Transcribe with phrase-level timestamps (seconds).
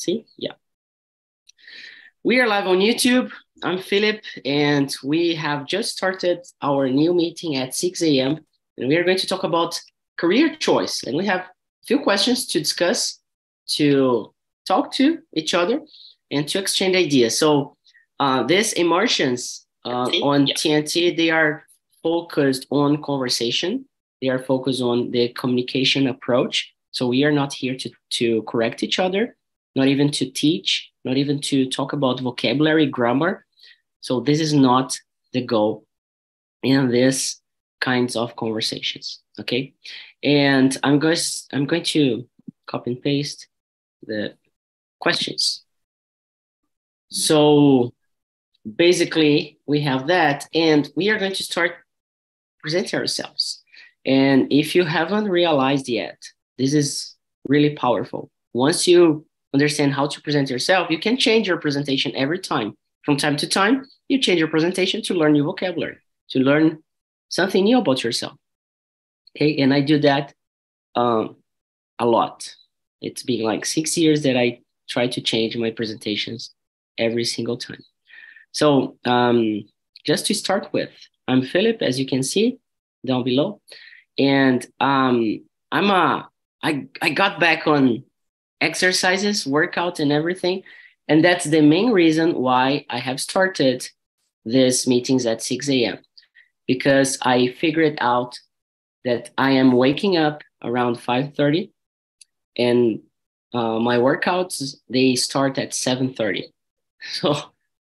[0.00, 0.24] See.
[0.38, 0.54] Yeah.
[2.24, 3.30] We are live on YouTube.
[3.62, 8.40] I'm Philip, and we have just started our new meeting at 6 a.m.
[8.78, 9.78] And we are going to talk about
[10.16, 11.02] career choice.
[11.02, 13.20] And we have a few questions to discuss,
[13.72, 14.32] to
[14.66, 15.82] talk to each other,
[16.30, 17.38] and to exchange ideas.
[17.38, 17.76] So,
[18.18, 20.54] uh, these immersions uh, on yeah.
[20.54, 21.64] TNT, they are
[22.02, 23.84] focused on conversation.
[24.22, 26.72] They are focused on the communication approach.
[26.90, 29.36] So we are not here to, to correct each other,
[29.74, 33.46] not even to teach, not even to talk about vocabulary, grammar.
[34.00, 34.98] So this is not
[35.32, 35.84] the goal
[36.62, 37.40] in this
[37.80, 39.20] kinds of conversations.
[39.38, 39.74] Okay.
[40.22, 41.16] And I'm going
[41.52, 42.28] I'm going to
[42.66, 43.48] copy and paste
[44.06, 44.34] the
[45.00, 45.64] questions.
[47.10, 47.92] So
[48.76, 51.72] basically we have that and we are going to start
[52.60, 53.62] presenting ourselves.
[54.04, 56.22] And if you haven't realized yet,
[56.58, 57.16] this is
[57.48, 58.30] really powerful.
[58.52, 62.74] Once you understand how to present yourself, you can change your presentation every time.
[63.04, 65.98] From time to time, you change your presentation to learn new vocabulary,
[66.30, 66.82] to learn
[67.28, 68.34] something new about yourself.
[69.36, 70.34] Okay, and I do that
[70.94, 71.36] um,
[71.98, 72.54] a lot.
[73.00, 76.52] It's been like six years that I try to change my presentations
[76.98, 77.82] every single time.
[78.52, 79.62] So, um,
[80.04, 80.90] just to start with,
[81.28, 82.58] I'm Philip, as you can see
[83.06, 83.60] down below,
[84.18, 86.28] and um, I'm a
[86.62, 88.04] I I got back on
[88.60, 90.62] exercises, workout, and everything,
[91.08, 93.88] and that's the main reason why I have started
[94.44, 95.98] these meetings at 6 a.m.
[96.66, 98.38] because I figured out
[99.04, 101.70] that I am waking up around 5:30,
[102.56, 103.00] and
[103.52, 106.44] uh, my workouts they start at 7:30,
[107.02, 107.34] so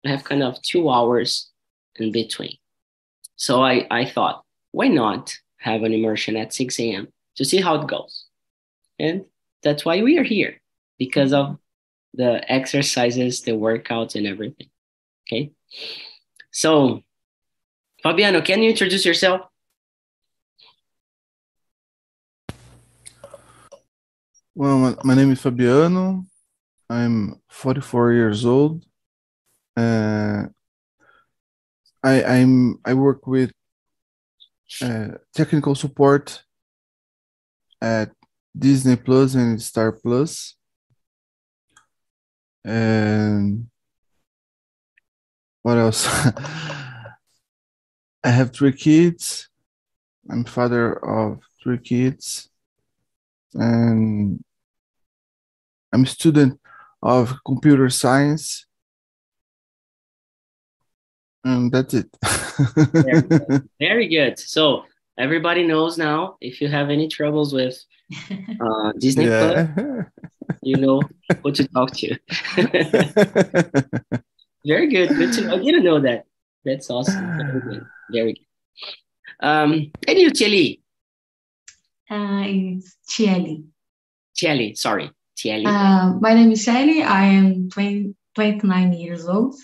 [0.06, 1.52] I have kind of two hours
[1.96, 2.58] in between.
[3.36, 7.08] So I, I thought, why not have an immersion at 6 a.m.
[7.36, 8.26] to see how it goes?
[8.98, 9.26] And
[9.64, 10.60] that's why we are here
[11.00, 11.58] because of
[12.14, 14.70] the exercises, the workouts, and everything.
[15.26, 15.52] Okay.
[16.52, 17.02] So,
[18.04, 19.42] Fabiano, can you introduce yourself?
[24.56, 26.26] Well, my, name is Fabiano.
[26.90, 28.84] I'm 44 years old.
[29.78, 30.48] Uh,
[32.04, 33.52] I I'm I work with
[34.82, 36.44] uh, technical support
[37.82, 38.12] at
[38.58, 40.56] Disney Plus and Star Plus.
[42.66, 43.68] And
[45.62, 46.08] what else?
[48.24, 49.50] I have three kids.
[50.30, 52.50] I'm father of three kids.
[53.54, 54.44] And
[55.92, 56.60] I'm a student
[57.02, 58.68] of computer science
[61.44, 62.10] and that's it.
[62.24, 63.70] Very good.
[63.80, 64.40] Very good.
[64.40, 64.86] So
[65.18, 67.78] everybody knows now if you have any troubles with
[68.62, 69.68] uh, Disney yeah.
[69.74, 70.06] Plus,
[70.64, 71.02] you know
[71.44, 72.18] who to talk to.
[74.66, 75.10] Very good.
[75.10, 75.56] Good to know.
[75.56, 76.26] I didn't know that.
[76.66, 77.38] That's awesome.
[77.38, 77.86] Very good.
[78.12, 78.46] Very good.
[79.42, 80.82] Um, and you, Tieli?
[82.10, 83.64] Uh, it's Tieli.
[84.36, 85.12] Tieli, sorry.
[85.38, 85.66] Tieli.
[85.66, 87.06] Uh, my name is Tieli.
[87.06, 89.56] I am 20, 29 years old.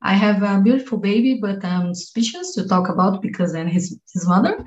[0.00, 4.26] I have a beautiful baby, but I'm suspicious to talk about because I'm his, his
[4.26, 4.64] mother.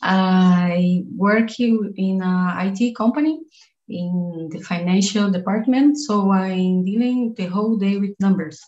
[0.00, 3.40] I work in a IT company
[3.88, 8.60] in the financial department, so I'm dealing the whole day with numbers.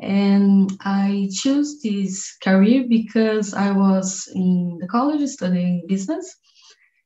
[0.00, 6.36] And I chose this career because I was in the college studying business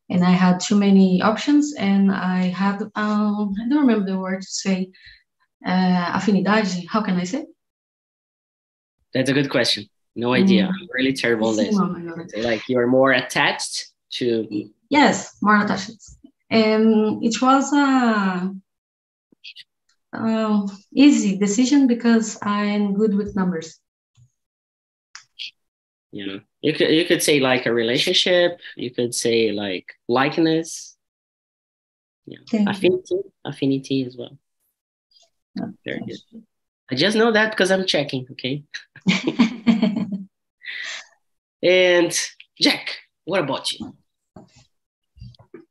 [0.09, 4.41] and I had too many options and I had, um, I don't remember the word
[4.41, 4.91] to say,
[5.67, 7.45] uh, afinidade, how can I say?
[9.13, 9.89] That's a good question.
[10.17, 10.65] No idea.
[10.65, 10.69] Mm.
[10.69, 11.77] I'm really terrible this.
[12.37, 14.71] like you're more attached to.
[14.89, 15.91] Yes, more attached.
[16.49, 18.51] And it was a
[20.15, 23.79] uh, easy decision because I'm good with numbers.
[26.13, 28.61] Yeah, you could you could say like a relationship.
[28.75, 30.97] You could say like likeness.
[32.25, 34.39] Yeah, affinity, affinity as well.
[35.85, 36.43] Very good.
[36.91, 38.27] I just know that because I'm checking.
[38.31, 38.65] Okay.
[41.67, 42.17] and
[42.61, 43.93] Jack, what about you?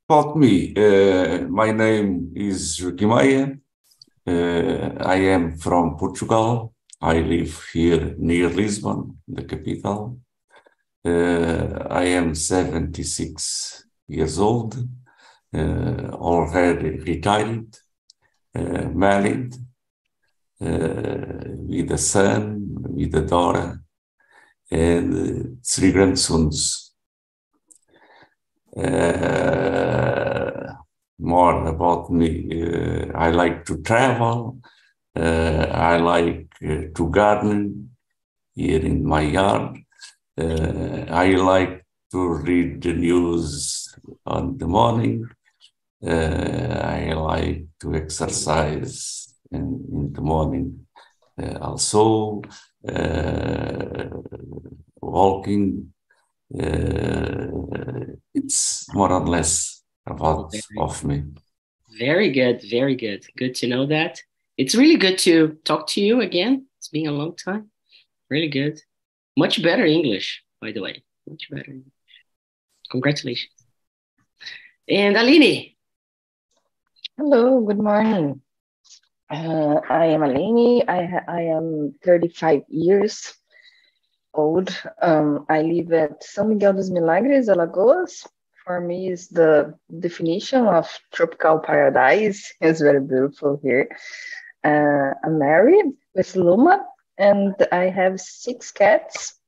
[0.10, 6.74] About me, uh, my name is Ricky Uh, I am from Portugal.
[7.02, 10.20] I live here near Lisbon, the capital.
[11.06, 14.76] Uh, I am 76 years old,
[15.54, 17.78] uh, already retired,
[18.56, 19.56] uh, married,
[20.62, 22.66] uh, with a son,
[22.98, 23.85] with a daughter,
[24.70, 26.94] three grandsons.
[28.76, 30.74] Uh,
[31.20, 32.50] more about me.
[32.52, 34.60] Uh, I like to travel.
[35.16, 37.92] Uh, I like uh, to garden
[38.54, 39.78] here in my yard.
[40.38, 43.96] Uh, I like to read the news
[44.26, 45.26] on the morning.
[46.06, 50.85] Uh, I like to exercise in, in the morning uh,
[51.38, 52.42] Eh, also,
[52.88, 54.10] eh,
[55.02, 55.94] walking.
[56.58, 57.48] Eh,
[58.34, 61.24] it's more or less about of me.
[61.98, 63.26] Very good, very good.
[63.38, 64.22] Good to know that.
[64.58, 66.68] It's really good to talk to you again.
[66.78, 67.72] It's been a long time.
[68.30, 68.80] Really good.
[69.38, 71.04] Much better English, by the way.
[71.28, 71.80] Much better.
[72.90, 73.52] Congratulations.
[74.88, 75.76] And Aline.
[77.18, 78.42] Hello, good morning.
[79.30, 80.84] Uh, I am Aline.
[80.88, 83.34] I, I am 35 years
[84.34, 84.70] old.
[85.02, 88.28] Um, I live at São Miguel dos Milagres, Alagoas,
[88.64, 92.54] for me is the definition of tropical paradise.
[92.62, 93.90] It's very beautiful here.
[94.64, 96.86] Uh, I'm married with Luma,
[97.18, 99.40] and I have six cats.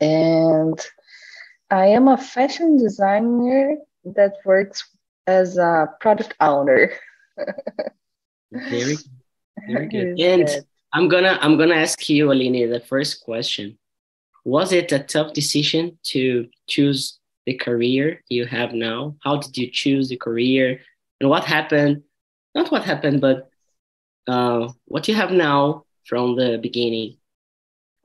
[0.00, 0.78] And
[1.70, 4.88] I am a fashion designer that works
[5.26, 6.92] as a product owner.
[8.52, 8.96] very,
[9.68, 10.20] very good.
[10.20, 10.48] And
[10.92, 13.78] I'm gonna I'm gonna ask you, Aline, the first question.
[14.44, 19.16] Was it a tough decision to choose the career you have now?
[19.22, 20.80] How did you choose the career?
[21.20, 22.02] And what happened?
[22.54, 23.50] Not what happened, but
[24.26, 27.18] uh, what you have now from the beginning.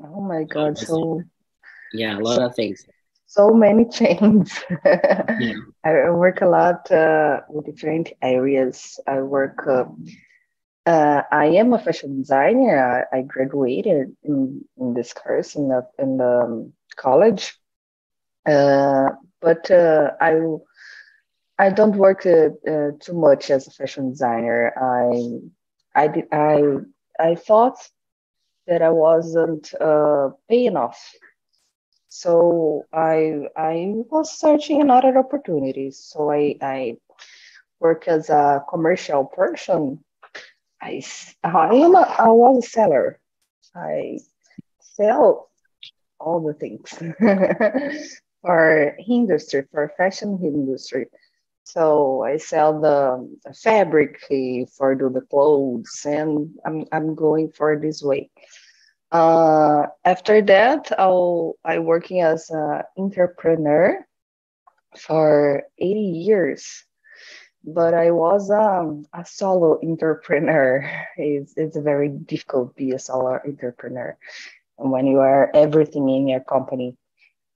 [0.04, 0.78] Oh my God.
[0.78, 1.24] So,
[1.94, 2.86] yeah, a lot of things.
[3.25, 4.60] So many changes.
[4.86, 5.54] yeah.
[5.86, 9.00] I work a lot uh, with different areas.
[9.07, 9.66] I work.
[9.68, 9.86] Uh,
[10.85, 13.07] uh, I am a fashion designer.
[13.13, 17.53] I, I graduated in, in this course in the in the um, college.
[18.45, 19.09] Uh,
[19.41, 20.39] but uh, I
[21.57, 24.74] I don't work uh, uh, too much as a fashion designer.
[24.77, 25.39] I
[25.95, 26.77] I did I
[27.19, 27.77] I thought
[28.68, 31.00] that I wasn't uh, paying off,
[32.07, 35.97] so I I was searching another opportunities.
[36.00, 36.97] So I I
[37.80, 40.03] work as a commercial person.
[40.83, 41.01] I
[41.44, 43.19] I am a, I was a seller.
[43.75, 44.19] I
[44.81, 45.50] sell
[46.19, 46.94] all the things.
[48.44, 51.07] for industry, for fashion industry.
[51.63, 54.19] So I sell the, the fabric
[54.77, 58.30] for do the clothes, and I'm I'm going for this way.
[59.12, 64.06] Uh, after that, I'll I working as an entrepreneur
[64.97, 66.83] for 80 years,
[67.63, 70.89] but I was um, a solo entrepreneur.
[71.18, 74.18] It's, it's very difficult to be a solo entrepreneur
[74.77, 76.98] when you are everything in your company.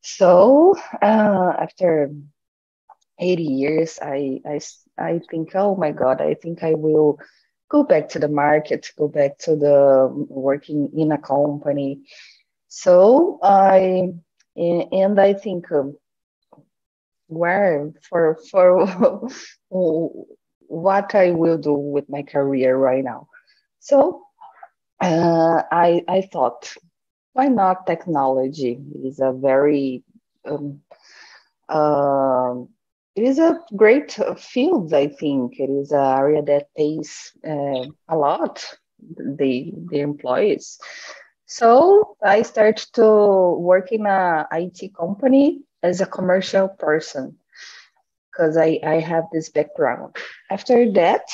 [0.02, 2.12] So uh, after
[3.20, 4.60] 80 years, I, I,
[4.98, 7.20] I think, oh my God, I think I will
[7.70, 12.02] go back to the market, go back to the working in a company.
[12.70, 14.14] So I,
[14.56, 15.98] and I think um,
[17.28, 19.30] where for, for
[19.70, 23.28] what I will do with my career right now.
[23.80, 24.24] So
[25.02, 26.74] uh, I, I thought
[27.38, 28.80] why not technology?
[29.04, 30.04] Is a very
[30.44, 30.82] um,
[31.70, 32.56] uh,
[33.16, 34.92] it is a great field.
[34.92, 38.66] I think it is an area that pays uh, a lot
[39.00, 40.80] the the employees.
[41.46, 43.08] So I started to
[43.60, 47.38] work in a IT company as a commercial person
[48.32, 50.16] because I, I have this background.
[50.50, 51.26] After that,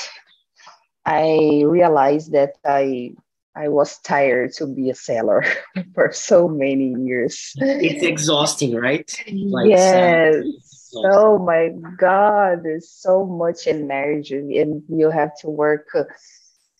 [1.05, 3.15] I realized that I
[3.55, 5.43] I was tired to be a seller
[5.93, 7.53] for so many years.
[7.57, 9.09] It's exhausting, right?
[9.27, 10.91] Like yes.
[10.95, 16.05] Oh my God, there's so much energy, and you have to work uh,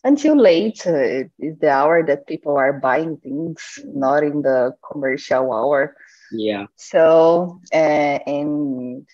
[0.02, 0.86] until late.
[0.86, 5.96] Uh, it's the hour that people are buying things, not in the commercial hour.
[6.30, 6.66] Yeah.
[6.76, 9.06] So, uh, and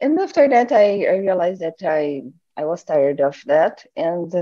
[0.00, 2.22] and after that, I, I realized that I
[2.56, 4.32] I was tired of that, and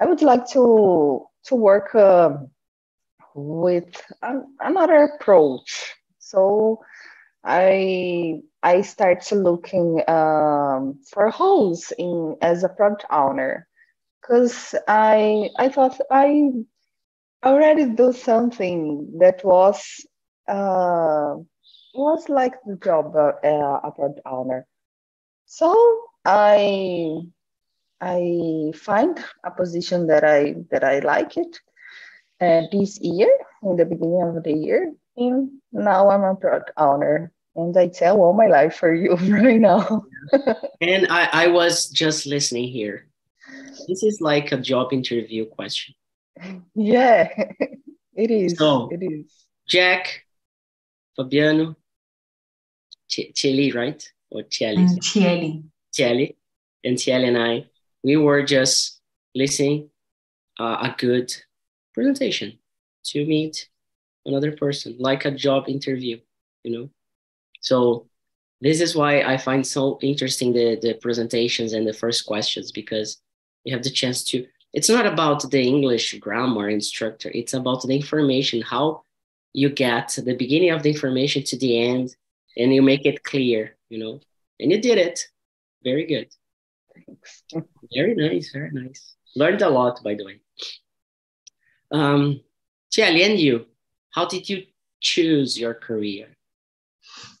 [0.00, 2.30] I would like to to work uh,
[3.34, 5.94] with an, another approach.
[6.18, 6.80] So
[7.44, 13.66] I I started looking um, for holes in as a product owner
[14.20, 16.50] because I I thought I
[17.44, 20.06] already do something that was
[20.48, 21.36] uh,
[21.94, 24.66] was like the job uh, a product owner.
[25.46, 25.74] So
[26.24, 27.20] I
[28.00, 31.60] I find a position that I that I like it
[32.40, 33.30] uh, this year
[33.62, 34.92] in the beginning of the year.
[35.16, 39.60] And now I'm a product owner and I tell all my life for you right
[39.60, 40.04] now.
[40.80, 43.08] and I, I was just listening here.
[43.88, 45.94] This is like a job interview question.
[46.74, 47.28] Yeah,
[48.14, 48.58] it is.
[48.58, 49.24] So, it is.
[49.66, 50.25] Jack,
[51.16, 51.76] Fabiano,
[53.08, 54.12] Ch- Chili, right?
[54.30, 54.82] Or Chili?
[54.82, 55.64] And Chieli.
[55.96, 56.36] Tieli
[56.84, 57.66] and Tieli and I,
[58.04, 59.00] we were just
[59.34, 59.90] listening
[60.58, 61.32] uh, a good
[61.94, 62.58] presentation
[63.06, 63.68] to meet
[64.24, 66.18] another person, like a job interview,
[66.64, 66.90] you know.
[67.60, 68.08] So
[68.60, 73.20] this is why I find so interesting the the presentations and the first questions because
[73.64, 74.46] you have the chance to.
[74.72, 77.30] It's not about the English grammar instructor.
[77.32, 79.02] It's about the information, how
[79.52, 82.14] you get the beginning of the information to the end,
[82.56, 84.20] and you make it clear, you know.
[84.58, 85.20] And you did it.
[85.84, 86.28] Very good.
[86.94, 87.42] Thanks.
[87.94, 89.14] Very nice, very nice.
[89.34, 90.40] Learned a lot, by the way.
[91.90, 92.40] Um,
[92.90, 93.66] Tiali, and you,
[94.10, 94.64] how did you
[95.00, 96.28] choose your career?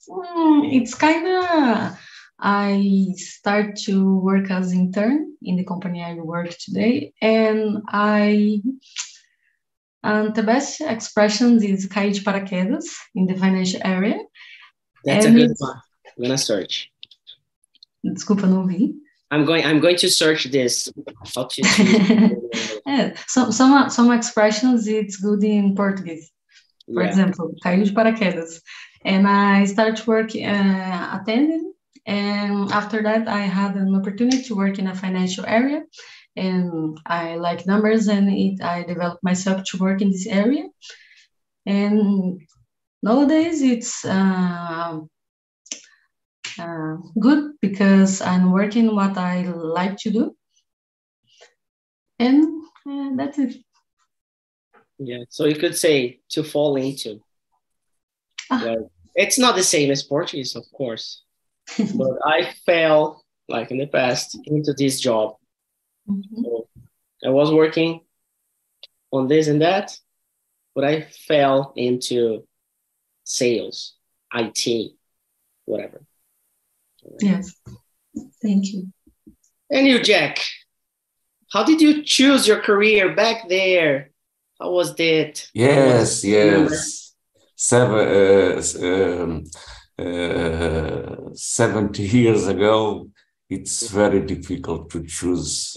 [0.08, 1.98] Mm, it's kind of,
[2.38, 8.62] I start to work as intern in the company I work today, and I,
[10.06, 14.18] and the best expressions is cair de paraquedas in the financial area.
[15.04, 15.80] That's And a good one.
[16.16, 16.90] I'm gonna search.
[18.04, 18.94] Desculpa, não vi.
[19.30, 19.64] I'm going.
[19.64, 20.88] I'm going to search this.
[21.34, 23.12] How to choose.
[23.26, 26.30] Some, some, some expressions it's good in Portuguese.
[26.92, 27.08] For yeah.
[27.08, 28.60] example, caiu de paraquedas.
[29.04, 31.72] And I started work uh, attending.
[32.06, 35.82] And after that, I had an opportunity to work in a financial area.
[36.36, 40.64] And I like numbers and it, I developed myself to work in this area.
[41.64, 42.40] And
[43.02, 45.00] nowadays it's uh,
[46.58, 50.36] uh, good because I'm working what I like to do.
[52.18, 53.56] And uh, that's it.
[54.98, 55.24] Yeah.
[55.28, 57.20] So you could say to fall into.
[58.50, 58.62] Ah.
[58.64, 61.22] Well, it's not the same as Portuguese, of course,
[61.78, 65.36] but I fell like in the past into this job.
[66.08, 66.44] Mhm.
[66.44, 66.68] So
[67.24, 68.00] I was working
[69.12, 69.98] on this and that,
[70.74, 72.46] but I fell into
[73.24, 73.94] sales,
[74.32, 74.96] IT,
[75.64, 76.02] whatever.
[77.20, 77.54] Yes.
[78.42, 78.92] Thank you.
[79.70, 80.38] And you, Jack,
[81.52, 84.10] how did you choose your career back there?
[84.60, 85.48] How was that?
[85.54, 86.70] Yes, Remember?
[86.72, 87.14] yes.
[87.56, 89.44] Seven, uh, um,
[89.98, 93.08] uh, 70 years ago,
[93.48, 95.76] it's very difficult to choose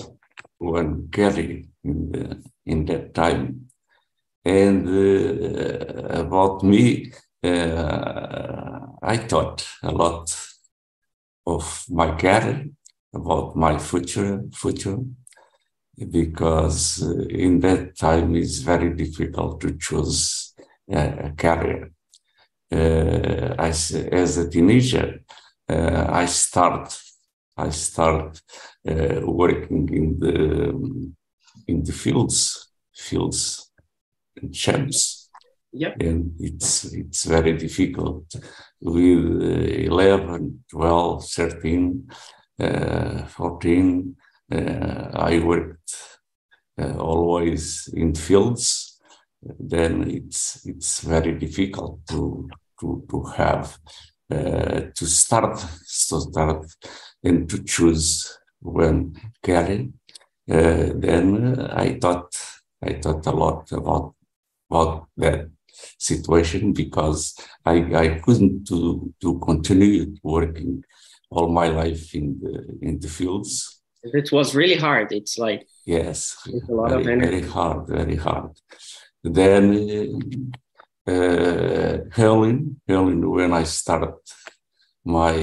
[0.58, 3.68] one career in, the, in that time.
[4.46, 7.12] And uh, about me,
[7.44, 10.36] uh, I thought a lot
[11.46, 12.66] of my career,
[13.14, 15.00] about my future, future
[16.12, 20.54] because uh, in that time it's very difficult to choose
[20.92, 21.92] a, career.
[22.72, 25.22] Uh, I, s- as a teenager,
[25.70, 26.98] uh, I start
[27.68, 28.42] I start
[28.88, 30.36] uh, working in the
[31.68, 33.72] in the fields fields
[34.42, 35.30] and champs,
[35.72, 35.94] Yep.
[36.02, 38.26] and it's it's very difficult
[38.82, 42.12] with uh, 11, 12, 13,
[42.60, 44.16] uh, 14
[44.52, 45.94] uh, I worked
[46.82, 49.00] uh, always in fields,
[49.60, 52.50] then it's it's very difficult to
[52.80, 53.78] to to have
[54.32, 56.66] uh, to start to start
[57.24, 59.94] and to choose when caring.
[60.50, 62.36] Uh, then I thought
[62.84, 64.16] I thought a lot about
[64.70, 65.50] about that
[65.98, 67.36] situation because
[67.66, 70.84] I, I couldn't to, to continue working
[71.32, 75.12] all my life in the in the fields It was really hard.
[75.12, 77.30] It's like Yes, It's a lot very, of energy.
[77.30, 78.52] very hard, very hard.
[79.24, 79.58] Then,
[81.08, 84.14] uh, Helen, Helen, when I started
[85.06, 85.34] my,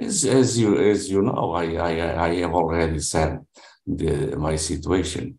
[0.00, 3.40] as, as you as you know, I, I I have already said
[3.86, 5.38] the my situation.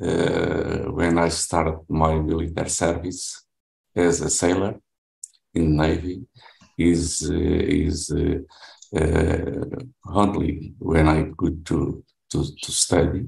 [0.00, 3.46] Uh, when I started my military service
[3.94, 4.78] as a sailor
[5.54, 6.26] in Navy,
[6.78, 9.64] is uh, is uh, uh,
[10.06, 13.26] only when I could to to, to study.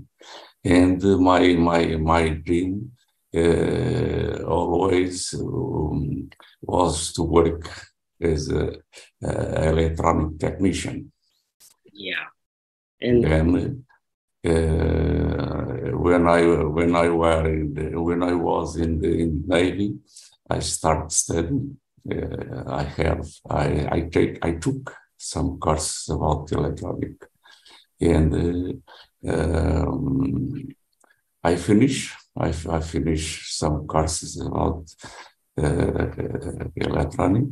[0.64, 2.92] And my my my dream
[3.34, 6.30] uh, always um,
[6.62, 7.70] was to work
[8.20, 8.72] as a,
[9.24, 11.12] uh, electronic technician.
[11.92, 12.26] yeah.
[13.00, 13.84] And And
[14.44, 16.42] uh, when I
[16.78, 19.96] when I were in the, when I was in the in Navy,
[20.50, 21.78] I started studying.
[22.10, 27.16] Uh, I have I I take I took some courses about electronic,
[28.00, 28.82] and
[29.26, 30.68] uh, um,
[31.42, 34.88] I finish I, I finish some courses about
[35.60, 36.06] uh,
[36.76, 37.44] electronic,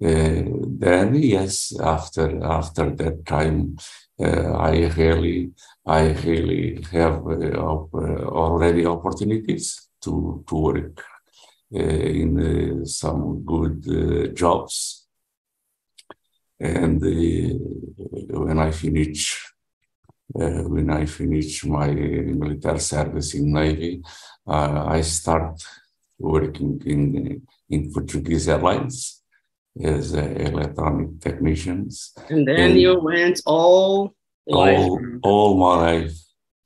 [0.00, 3.76] then yes, after after that time,
[4.20, 5.52] uh, I really
[5.86, 11.04] I really have uh, already opportunities to to work
[11.70, 15.06] in some good jobs.
[16.60, 19.54] And when I finish
[20.40, 24.02] uh, when I finish my military service in Navy,
[24.46, 25.62] uh, I start
[26.18, 29.13] working in in Portuguese Airlines
[29.82, 32.12] as uh, electronic technicians.
[32.28, 34.14] And then and you went all
[34.46, 36.16] all, all my life.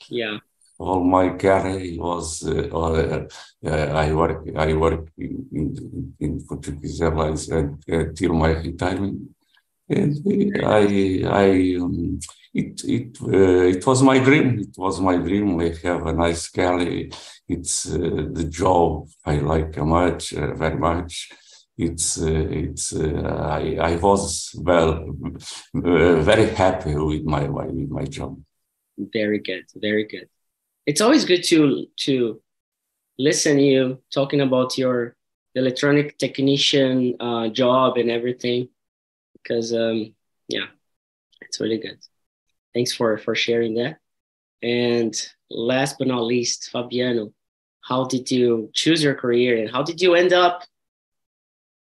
[0.09, 0.39] Yeah.
[0.79, 3.27] All my career was uh, uh,
[3.67, 9.31] uh, I work I work in, in, in Portuguese Airlines until my retirement,
[9.89, 10.15] and
[10.65, 12.21] I I um,
[12.55, 14.61] it it uh, it was my dream.
[14.61, 15.59] It was my dream.
[15.61, 17.09] I have a nice career.
[17.49, 21.33] It's uh, the job I like much, uh, very much
[21.79, 25.09] it's it's uh, I, I was well
[25.77, 28.43] uh, very happy with my with my job.
[28.99, 30.29] Very good, very good.
[30.87, 32.43] It's always good to to
[33.17, 35.15] listen you talking about your
[35.55, 38.69] electronic technician uh, job and everything
[39.35, 40.15] because um,
[40.49, 40.67] yeah,
[41.43, 41.99] it's really good.
[42.75, 43.99] Thanks for for sharing that.
[44.63, 45.15] And
[45.49, 47.33] last but not least, Fabiano,
[47.83, 50.65] how did you choose your career and how did you end up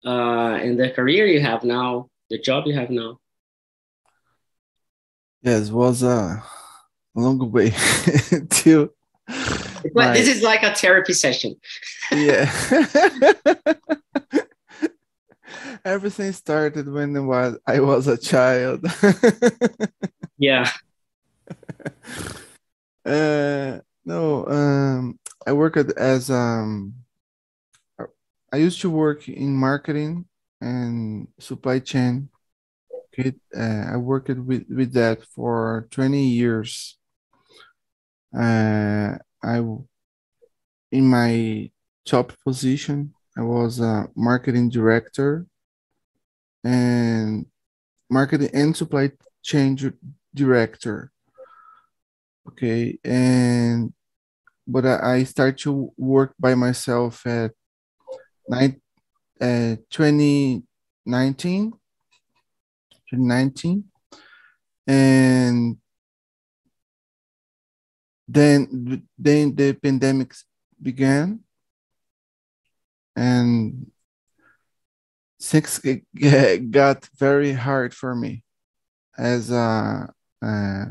[0.05, 3.19] uh, in the career you have now, the job you have now?
[5.41, 6.43] Yes, was a
[7.13, 7.69] long way
[8.49, 8.91] to.
[9.93, 10.13] My...
[10.13, 11.55] This is like a therapy session.
[12.11, 12.51] yeah.
[15.85, 18.85] Everything started when was I was a child.
[20.37, 20.71] yeah.
[23.05, 27.04] Uh, no, um, I worked as um,
[28.53, 30.25] I used to work in marketing
[30.61, 32.29] and supply chain.
[33.07, 36.97] Okay, uh, I worked with, with that for 20 years.
[38.37, 39.57] Uh, I,
[40.91, 41.71] in my
[42.05, 45.45] top position, I was a marketing director
[46.63, 47.45] and
[48.09, 49.11] marketing and supply
[49.43, 49.77] chain
[50.33, 51.11] director.
[52.47, 53.93] Okay, and
[54.67, 57.51] but I, I started to work by myself at
[58.47, 58.81] nine,
[59.41, 61.71] uh, 2019,
[63.09, 63.83] 2019,
[64.87, 65.77] and
[68.27, 70.33] then then the pandemic
[70.81, 71.39] began,
[73.15, 73.91] and
[75.41, 75.79] things
[76.71, 78.43] got very hard for me
[79.17, 80.09] as a,
[80.41, 80.85] a,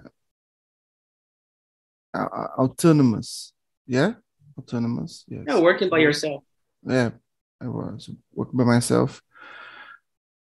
[2.14, 2.19] a
[2.59, 3.53] autonomous,
[3.87, 4.14] yeah,
[4.59, 5.45] autonomous, yes.
[5.47, 6.43] Yeah, working by yourself.
[6.83, 7.11] Yeah,
[7.61, 9.23] I was working by myself,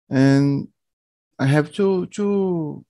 [0.08, 0.68] and
[1.38, 2.84] I have to to.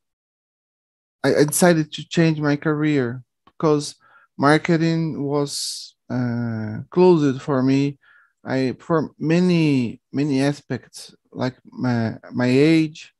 [1.22, 3.96] I, I decided to change my career because
[4.38, 7.98] marketing was uh, closed for me.
[8.44, 13.12] I for many many aspects like my my age,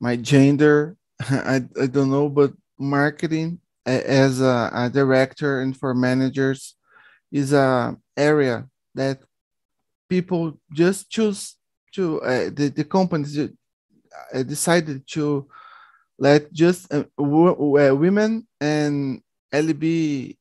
[0.00, 0.96] my gender.
[1.20, 6.76] I I don't know, but marketing as a, a director and for managers
[7.32, 9.20] is a area that
[10.12, 11.56] people just choose
[11.94, 15.48] to uh, the, the companies uh, decided to
[16.18, 19.22] let just uh, uh women and
[19.54, 20.36] LB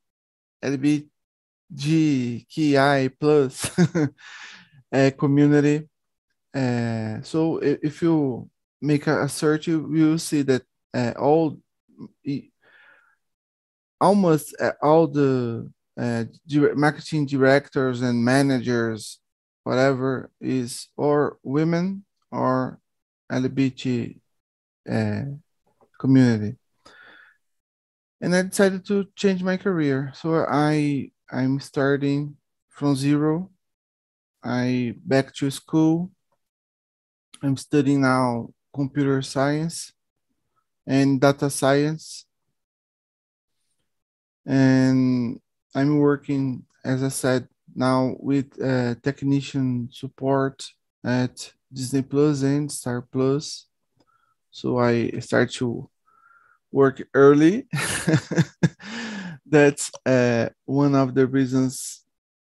[1.72, 3.72] LBGTI plus
[4.92, 5.88] uh, community.
[7.24, 8.50] So if you
[8.82, 10.64] make a, search, you will see that
[11.18, 11.58] all
[14.02, 15.72] almost all the
[16.76, 19.21] marketing directors and managers
[19.64, 22.80] whatever is or women or
[23.32, 24.18] LGBT
[24.90, 25.24] uh,
[26.00, 26.58] community.
[28.20, 30.12] And I decided to change my career.
[30.16, 32.38] So I I'm starting
[32.70, 33.50] from zero.
[34.44, 36.12] I back to school.
[37.42, 39.94] I'm studying now computer science
[40.86, 42.26] and data science.
[44.46, 45.40] And
[45.74, 50.66] I'm working, as I said, now with uh, technician support
[51.04, 53.68] at Disney Plus and Star Plus.
[54.52, 55.90] So I start to
[56.72, 57.68] work early.
[59.46, 62.04] That's uh, one of the reasons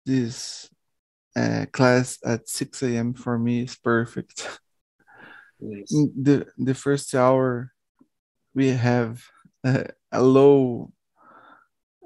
[0.07, 0.69] this
[1.37, 3.15] uh, class at 6 a.m.
[3.15, 4.47] for me is perfect.
[5.61, 5.91] Nice.
[5.91, 7.73] The the first hour
[8.55, 9.23] we have
[9.65, 10.93] uh, a low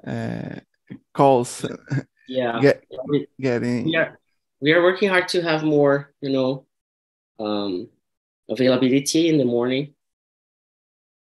[0.05, 0.59] uh,
[1.13, 1.65] calls
[2.29, 2.85] yeah get,
[3.41, 4.19] getting we are
[4.61, 6.65] we are working hard to have more you know
[7.39, 7.89] um
[8.49, 9.93] availability in the morning.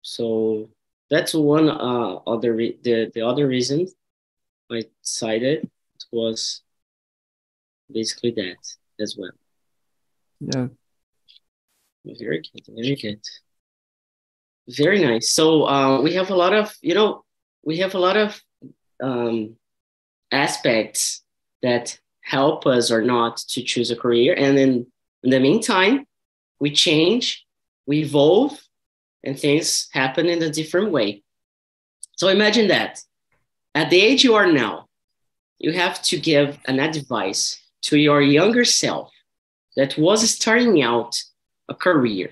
[0.02, 0.70] So
[1.10, 3.88] that's one uh, other re- the the other reason
[4.70, 5.70] I decided
[6.12, 6.62] was
[7.90, 8.56] basically that
[9.00, 9.32] as well.
[10.40, 10.68] Yeah.
[12.04, 12.66] Very good.
[12.68, 13.20] Very good.
[14.68, 15.30] Very nice.
[15.30, 17.24] So uh, we have a lot of you know
[17.64, 18.40] we have a lot of
[19.02, 19.56] um,
[20.34, 21.22] aspects
[21.62, 24.86] that help us or not to choose a career, and then
[25.22, 26.06] in the meantime,
[26.60, 27.46] we change,
[27.86, 28.58] we evolve,
[29.22, 31.22] and things happen in a different way.
[32.16, 33.02] So imagine that
[33.74, 34.86] at the age you are now,
[35.58, 39.10] you have to give an advice to your younger self
[39.76, 41.16] that was starting out
[41.68, 42.30] a career.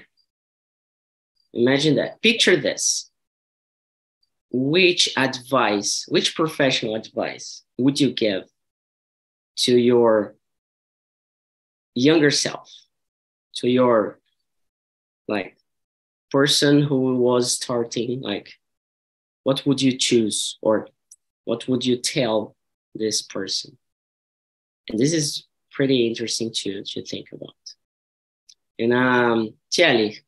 [1.55, 2.23] Imagine that.
[2.23, 3.11] Picture this.
[4.53, 8.45] Which advice, which professional advice would you give
[9.57, 10.35] to your
[11.95, 12.71] younger self,
[13.57, 14.19] to your
[15.29, 15.57] like
[16.31, 18.53] person who was starting like
[19.45, 20.89] what would you choose or
[21.45, 22.55] what would you tell
[22.95, 23.77] this person?
[24.89, 27.55] And this is pretty interesting to to think about.
[28.79, 30.19] And um Tieli,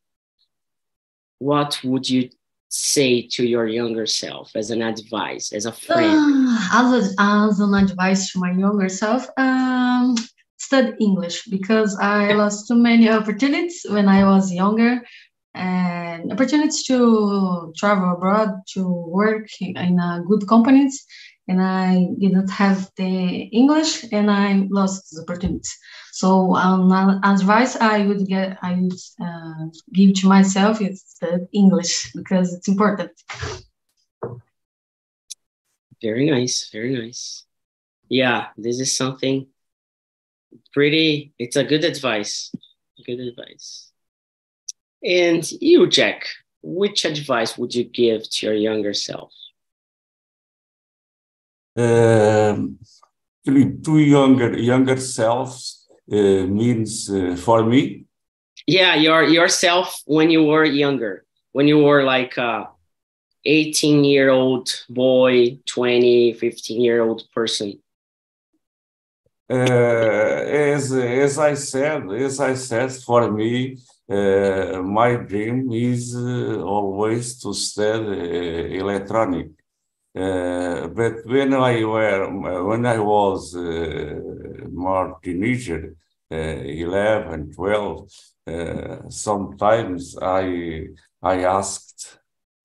[1.39, 2.31] what would you
[2.75, 6.49] say to your younger self as an advice as a friend?
[6.49, 10.17] Uh, as, a, as an advice to my younger self um
[10.57, 15.03] study english because i lost too many opportunities when i was younger
[15.55, 21.07] and opportunities to travel abroad to work in a good companies
[21.49, 25.69] and I didn't have the English and I lost the opportunity.
[26.13, 26.93] So um,
[27.25, 32.69] advice I would get I would uh, give to myself is the English because it's
[32.69, 33.11] important.
[36.03, 37.45] Very nice, very nice.
[38.09, 39.47] Yeah, this is something
[40.73, 41.33] pretty.
[41.39, 42.53] It's a good advice.
[43.07, 43.91] Good advice.
[45.03, 46.27] And you, Jack,
[46.63, 49.33] which advice would you give to your younger self?
[51.77, 52.79] Um,
[53.45, 58.05] two younger younger selves uh, means uh, for me.
[58.67, 62.69] Yeah, your yourself when you were younger, when you were like a
[63.45, 67.79] 18 year old boy, 20, 15 year old person.
[69.51, 73.77] Uh, as as I said, as I said, for me,
[74.09, 79.49] uh, my dream is uh, always to study electronic.
[80.17, 82.31] Uh, but when I were
[82.69, 84.15] when I was uh,
[84.71, 85.97] more teenager,
[86.31, 88.09] uh, 11, 12,
[89.09, 90.87] sometimes I
[91.21, 92.19] I asked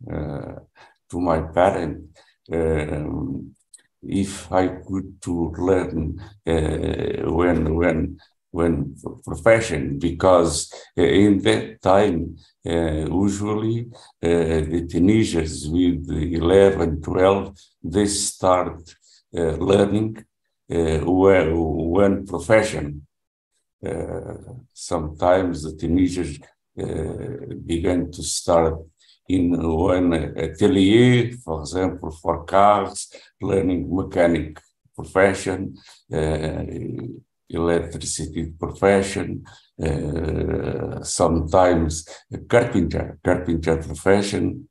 [0.07, 2.17] to my parent
[2.51, 3.55] um,
[4.03, 8.19] if I could to learn when when
[8.51, 12.35] when profession because uh, in that time
[12.65, 13.87] uh, usually
[14.23, 14.27] uh,
[14.71, 18.95] the teenagers with 11 12 they start
[19.37, 20.25] uh, learning
[20.71, 21.47] when,
[21.95, 23.05] when profession
[24.73, 26.37] sometimes the teenagers
[27.65, 28.77] began to start
[29.27, 34.59] in one atelier for example for cars learning mechanic
[34.95, 35.75] profession
[37.49, 39.43] electricity profession,
[39.83, 42.07] uh, sometimes
[42.47, 44.67] carpenter, carpenter profession.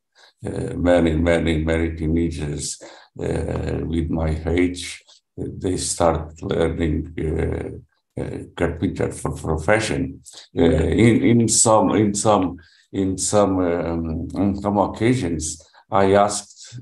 [0.47, 2.81] Uh, many, many, many teenagers
[3.19, 5.03] uh, with my age,
[5.37, 10.21] they start learning uh, uh, carpenter for profession.
[10.57, 12.57] Uh, in in some in some
[12.93, 16.79] in some um, some occasions, I asked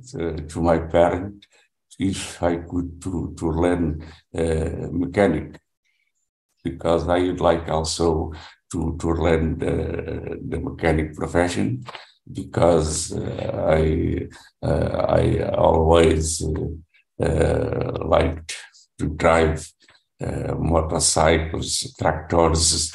[0.48, 1.46] to my parent
[1.98, 4.04] if I could to to learn
[4.92, 5.58] mechanic
[6.70, 8.32] because I would like also
[8.72, 9.74] to, to learn the,
[10.50, 11.84] the mechanic profession
[12.32, 13.82] because uh, I
[14.62, 15.22] uh, I
[15.54, 16.42] always
[17.22, 18.56] uh, liked
[18.98, 19.72] to drive
[20.20, 22.94] uh, motorcycles, tractors,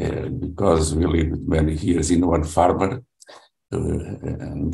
[0.00, 3.02] uh, because we live many years in one farmer.
[3.72, 3.78] Uh,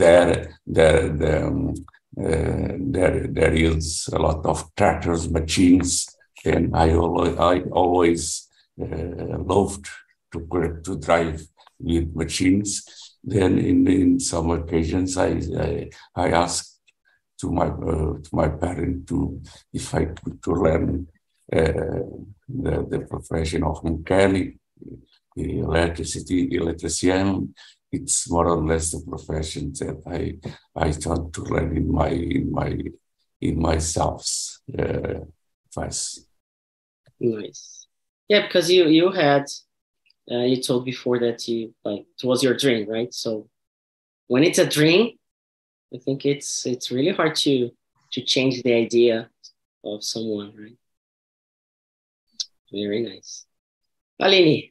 [0.02, 1.74] there, there, there, um,
[2.14, 6.11] there, there is a lot of tractors, machines,
[6.44, 8.48] and I always, I always
[8.80, 9.86] uh, loved
[10.32, 11.46] to, to drive
[11.78, 12.84] with machines.
[13.22, 16.80] Then in, in some occasions, I, I, I asked
[17.40, 19.40] to my, uh, to my parent to,
[19.72, 21.06] if I could to learn
[21.52, 22.02] uh,
[22.48, 24.56] the, the profession of mechanic,
[25.36, 27.54] electricity, electrician.
[27.90, 30.38] It's more or less the profession that I,
[30.74, 32.78] I thought to learn in my, in my,
[33.40, 34.58] in myself.
[34.78, 35.20] Uh,
[35.72, 36.31] first.
[37.22, 37.86] Nice.
[38.28, 39.44] Yeah, because you you had
[40.30, 43.12] uh, you told before that you like it was your dream, right?
[43.14, 43.48] So
[44.26, 45.12] when it's a dream,
[45.94, 47.70] I think it's it's really hard to
[48.12, 49.30] to change the idea
[49.84, 50.78] of someone, right?
[52.72, 53.44] Very nice.
[54.18, 54.70] Aline,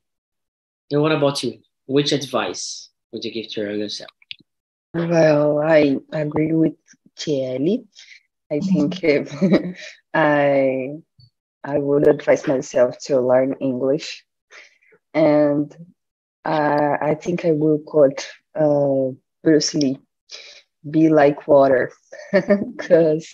[0.91, 1.59] and what about you?
[1.85, 4.11] Which advice would you give to your younger self?
[4.93, 6.75] Well, I agree with
[7.15, 7.85] Kelly.
[8.51, 8.99] I think
[10.13, 11.01] I
[11.63, 14.25] I would advise myself to learn English,
[15.13, 15.75] and
[16.45, 19.99] uh, I think I will quote uh, Bruce Lee,
[20.89, 21.91] "Be like water,"
[22.31, 23.27] because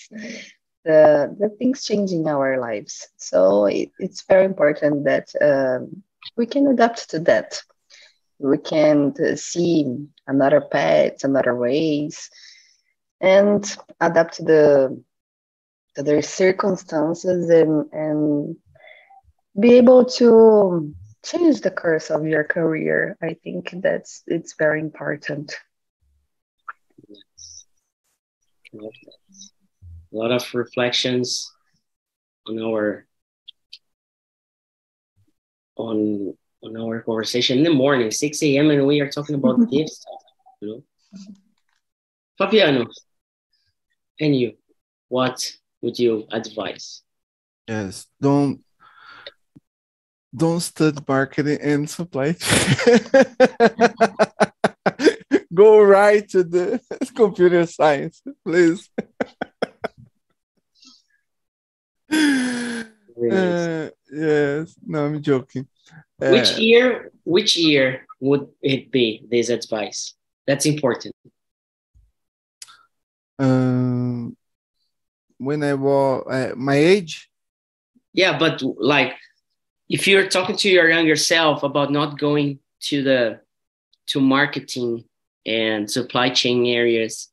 [0.85, 3.07] the the things changing our lives.
[3.17, 6.03] So it, it's very important that um,
[6.35, 7.61] we can adapt to that.
[8.39, 9.85] We can see
[10.27, 12.29] another paths, another ways,
[13.21, 13.63] and
[13.99, 15.03] adapt to the
[15.97, 18.55] to their circumstances and and
[19.59, 20.93] be able to
[21.25, 23.17] change the course of your career.
[23.21, 25.55] I think that's it's very important.
[28.73, 28.79] A
[30.11, 31.51] lot of reflections
[32.47, 33.07] on our
[35.77, 38.69] on on our conversation in the morning, 6 a.m.
[38.69, 39.71] and we are talking about mm-hmm.
[39.71, 40.21] deep stuff,
[40.61, 40.83] you know.
[42.37, 42.85] Fabiano,
[44.19, 44.53] and you,
[45.07, 47.01] what would you advise?
[47.67, 48.61] Yes, don't
[50.35, 53.95] don't study marketing and supply chain.
[55.53, 56.79] Go right to the
[57.15, 58.89] computer science, please.
[63.19, 65.67] Uh, yes, no, I'm joking.
[66.21, 67.11] Uh, which year?
[67.23, 69.25] Which year would it be?
[69.27, 70.13] This advice.
[70.45, 71.15] That's important.
[73.39, 74.37] Um,
[75.37, 77.29] when I was uh, my age.
[78.13, 79.13] Yeah, but like,
[79.89, 83.39] if you're talking to your younger self about not going to the
[84.07, 85.03] to marketing
[85.45, 87.29] and supply chain areas,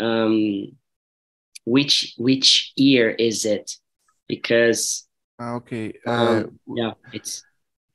[0.00, 0.76] um,
[1.64, 3.76] which which year is it?
[4.26, 5.06] Because
[5.40, 7.44] okay, uh, um, yeah, it's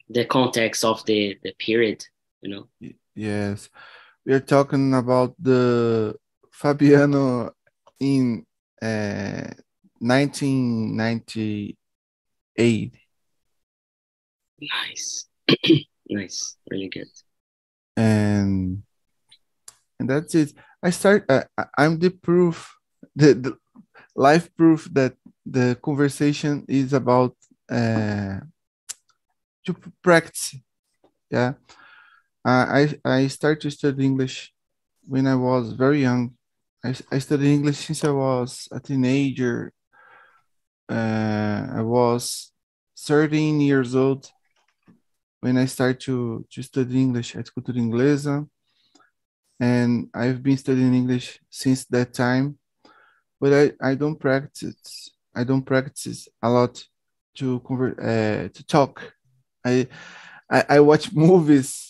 [0.09, 2.05] the context of the the period,
[2.41, 2.67] you know.
[3.15, 3.69] Yes,
[4.25, 6.15] we're talking about the
[6.51, 7.51] Fabiano
[7.99, 8.45] in
[8.85, 9.49] uh,
[9.99, 12.93] 1998.
[14.61, 15.27] Nice,
[16.09, 17.07] nice, really good.
[17.97, 18.83] And
[19.99, 20.53] and that's it.
[20.83, 21.25] I start.
[21.29, 21.43] Uh,
[21.77, 22.75] I'm the proof,
[23.15, 23.57] the, the
[24.15, 27.35] life proof that the conversation is about
[27.69, 28.39] uh,
[29.65, 30.55] to practice.
[31.29, 31.53] Yeah,
[32.45, 34.53] uh, I I started to study English
[35.07, 36.35] when I was very young.
[36.85, 39.73] I, I studied English since I was a teenager.
[40.87, 42.51] Uh, I was
[42.99, 44.29] 13 years old
[45.39, 48.47] when I started to, to study English at Cultura Inglesa.
[49.59, 52.59] And I've been studying English since that time,
[53.39, 55.09] but I, I don't practice.
[55.33, 56.83] I don't practice a lot
[57.35, 59.13] to convert uh, to talk.
[59.65, 59.87] I,
[60.51, 61.84] I I watch movies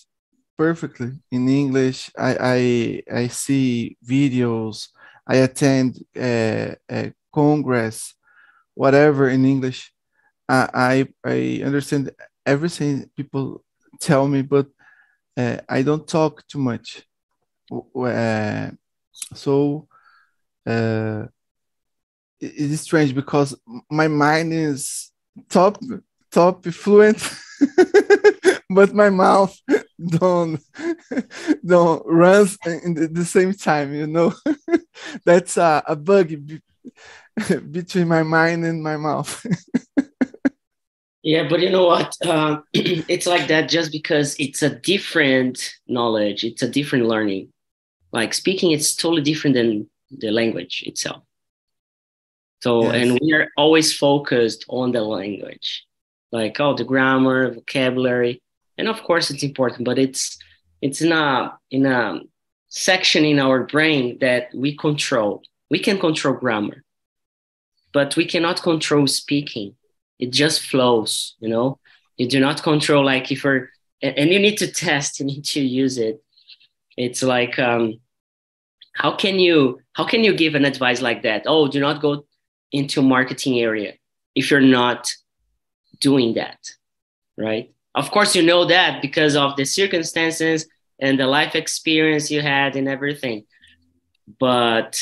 [0.58, 2.12] perfectly in English.
[2.18, 4.90] I I, I see videos.
[5.28, 8.14] I attend a, a congress,
[8.74, 9.92] whatever in English.
[10.48, 12.12] I I, I understand
[12.46, 13.64] everything people
[14.00, 14.68] tell me, but
[15.38, 17.04] uh, I don't talk too much.
[17.72, 18.70] Uh,
[19.34, 19.88] so
[20.68, 21.26] uh,
[22.40, 23.56] it is strange because
[23.90, 25.12] my mind is
[25.50, 25.80] top
[26.32, 27.18] top fluent,
[28.70, 29.58] but my mouth
[30.08, 30.62] don't
[31.66, 32.48] don't run
[32.84, 34.34] in the, same time you know?
[35.26, 36.62] That's a, a bug be,
[37.72, 39.46] between my mind and my mouth.
[41.24, 42.16] Yeah but you know what?
[42.24, 47.52] Uh, it's like that just because it's a different knowledge it's a different learning.
[48.12, 51.24] Like speaking it's totally different than the language itself.
[52.62, 52.96] So yes.
[52.96, 55.86] and we are always focused on the language.
[56.32, 58.42] Like oh the grammar vocabulary
[58.78, 60.38] and of course it's important but it's
[60.82, 62.20] it's in a in a
[62.70, 65.42] section in our brain that we control.
[65.70, 66.84] We can control grammar
[67.94, 69.76] but we cannot control speaking.
[70.20, 71.80] It just flows you know?
[72.18, 73.70] You do not control like if you're
[74.02, 76.22] and you need to test you need to use it.
[76.98, 78.00] It's like um
[78.94, 81.44] how can you how can you give an advice like that?
[81.46, 82.26] Oh do not go
[82.72, 83.94] into marketing area
[84.36, 85.10] if you're not
[86.00, 86.60] doing that
[87.38, 90.68] right of course, you know that because of the circumstances
[91.00, 93.46] and the life experience you had and everything.
[94.40, 95.02] But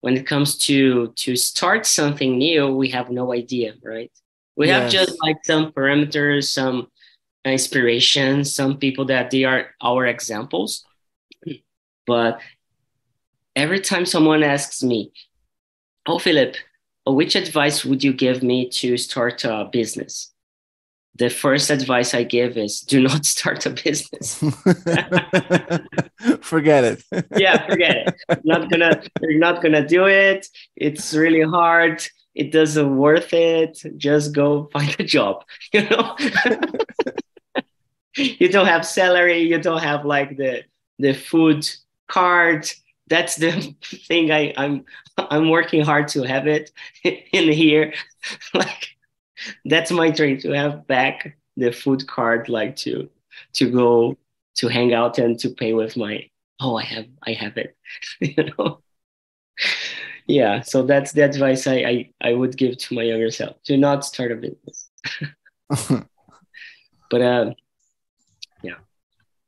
[0.00, 4.12] when it comes to to start something new, we have no idea, right?
[4.56, 4.82] We yes.
[4.82, 6.88] have just like some parameters, some
[7.44, 10.84] inspiration, some people that they are our examples.
[12.06, 12.40] But
[13.56, 15.12] every time someone asks me,
[16.06, 16.56] Oh, Philip,
[17.08, 20.33] uh, which advice would you give me to start a business?
[21.16, 24.38] The first advice I give is do not start a business.
[26.40, 27.04] forget it.
[27.36, 28.40] yeah, forget it.
[28.44, 30.48] Not gonna, you're not gonna do it.
[30.76, 32.04] It's really hard.
[32.34, 33.80] It doesn't worth it.
[33.96, 35.44] Just go find a job.
[35.72, 36.16] You know,
[38.16, 39.38] you don't have salary.
[39.42, 40.64] You don't have like the
[40.98, 41.68] the food
[42.08, 42.70] card
[43.06, 44.84] that's the thing I, I'm
[45.16, 46.70] I'm working hard to have it
[47.04, 47.94] in here.
[48.54, 48.93] like
[49.64, 53.08] that's my dream to have back the food card, like to
[53.54, 54.16] to go
[54.56, 56.28] to hang out and to pay with my
[56.60, 57.76] oh I have I have it,
[58.20, 58.80] you know.
[60.26, 63.76] Yeah, so that's the advice I, I I would give to my younger self: do
[63.76, 64.90] not start a business.
[67.10, 67.54] but uh,
[68.62, 68.78] yeah,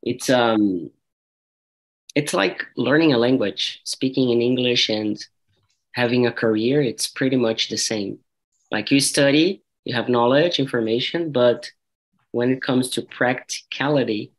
[0.03, 0.91] it's um
[2.15, 5.23] it's like learning a language, speaking in English and
[5.93, 6.81] having a career.
[6.81, 8.19] It's pretty much the same.
[8.71, 11.71] Like you study, you have knowledge, information, but
[12.31, 14.33] when it comes to practicality,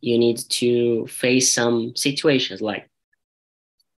[0.00, 2.88] you need to face some situations like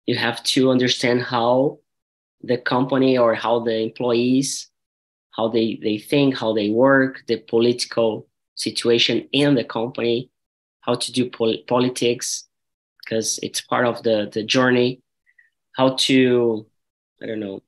[0.06, 1.78] you have to understand how
[2.42, 4.68] the company or how the employees
[5.36, 10.30] how they, they think how they work the political situation in the company
[10.80, 12.48] how to do pol- politics
[12.98, 15.00] because it's part of the the journey
[15.76, 16.66] how to
[17.22, 17.60] i don't know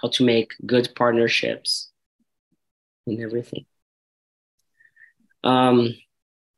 [0.00, 1.91] how to make good partnerships
[3.06, 3.64] and everything
[5.44, 5.94] um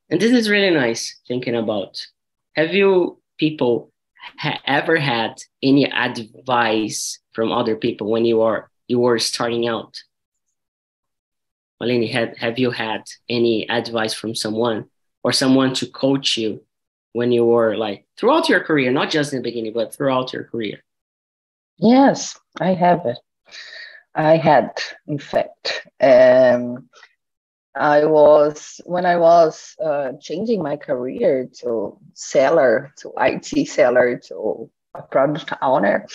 [0.09, 2.05] and this is really nice thinking about
[2.55, 3.91] have you people
[4.37, 9.97] ha- ever had any advice from other people when you are you were starting out
[11.81, 14.85] Malini, had have you had any advice from someone
[15.23, 16.61] or someone to coach you
[17.13, 20.45] when you were like throughout your career, not just in the beginning, but throughout your
[20.45, 20.83] career?
[21.77, 23.17] Yes, I have it.
[24.15, 25.87] I had, in fact.
[25.99, 26.89] Um,
[27.75, 34.69] I was when I was uh, changing my career to seller, to IT seller, to
[34.93, 36.07] a product owner.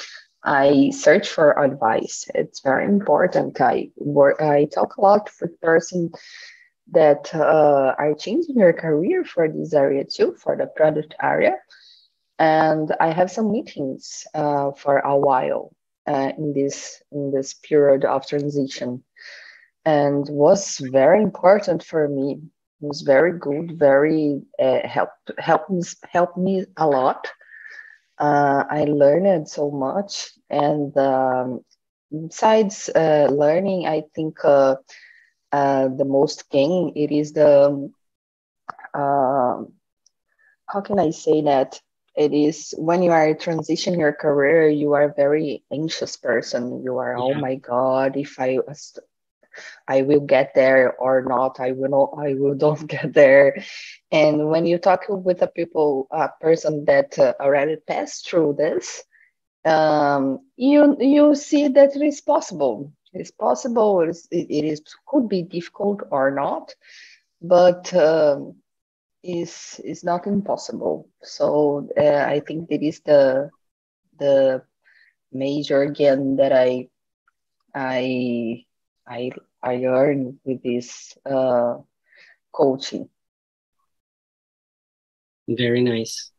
[0.43, 2.25] I search for advice.
[2.35, 3.61] It's very important.
[3.61, 4.41] I work.
[4.41, 6.13] I talk a lot with person
[6.93, 11.57] that uh, are changing their career for this area too, for the product area.
[12.39, 15.75] And I have some meetings uh, for a while
[16.11, 19.05] uh, in this in this period of transition,
[19.85, 22.41] and was very important for me.
[22.83, 27.29] It was very good, very uh, helped helped me helped me a lot.
[28.19, 31.61] Uh, I learned so much, and um,
[32.11, 34.45] besides uh, learning, I think
[35.53, 37.91] uh, the most gain it is the
[38.95, 39.63] uh,
[40.69, 41.81] how can i say that
[42.21, 46.99] it is when you are transitioning your career you are a very anxious person you
[46.99, 47.37] are oh yeah.
[47.37, 48.59] oh my god if i
[49.89, 53.65] i will get there or not i will not i will don't get there
[54.13, 59.03] and when you talk with a people a person that uh, already passed through this
[59.65, 64.01] um, you you see that it is possible it's possible.
[64.01, 66.75] It is, it is could be difficult or not,
[67.43, 68.57] but um,
[69.23, 71.09] is is not impossible.
[71.23, 73.51] So uh, I think that is the
[74.19, 74.63] the
[75.33, 76.89] major again that I
[77.75, 78.65] I
[79.07, 79.31] I
[79.63, 81.79] I learned with this uh,
[82.53, 83.09] coaching.
[85.49, 86.31] Very nice.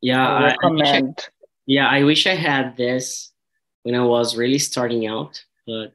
[0.00, 1.18] Yeah, I recommend.
[1.18, 3.32] I, I yeah, I wish I had this
[3.84, 5.92] when I was really starting out but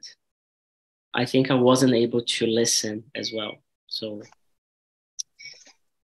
[1.14, 3.58] I think I wasn't able to listen as well.
[3.88, 4.22] So,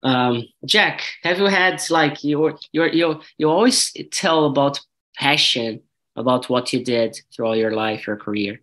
[0.02, 4.80] um, Jack, have you had like you you you you always tell about
[5.16, 5.80] passion
[6.16, 8.60] about what you did throughout your life, your career,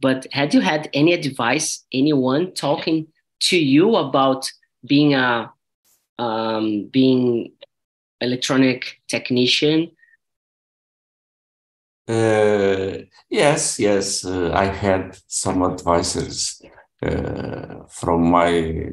[0.00, 3.06] but had you had any advice, anyone talking
[3.40, 4.50] to you about
[4.84, 5.52] being a
[6.18, 7.52] um, being
[8.20, 9.90] electronic technician?
[12.08, 12.98] Uh,
[13.30, 16.60] yes, yes, uh, I had some advisors
[17.02, 18.90] uh, from my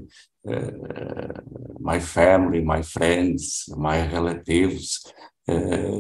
[1.80, 5.12] my family, my friends, my relatives.
[5.48, 5.98] Uh,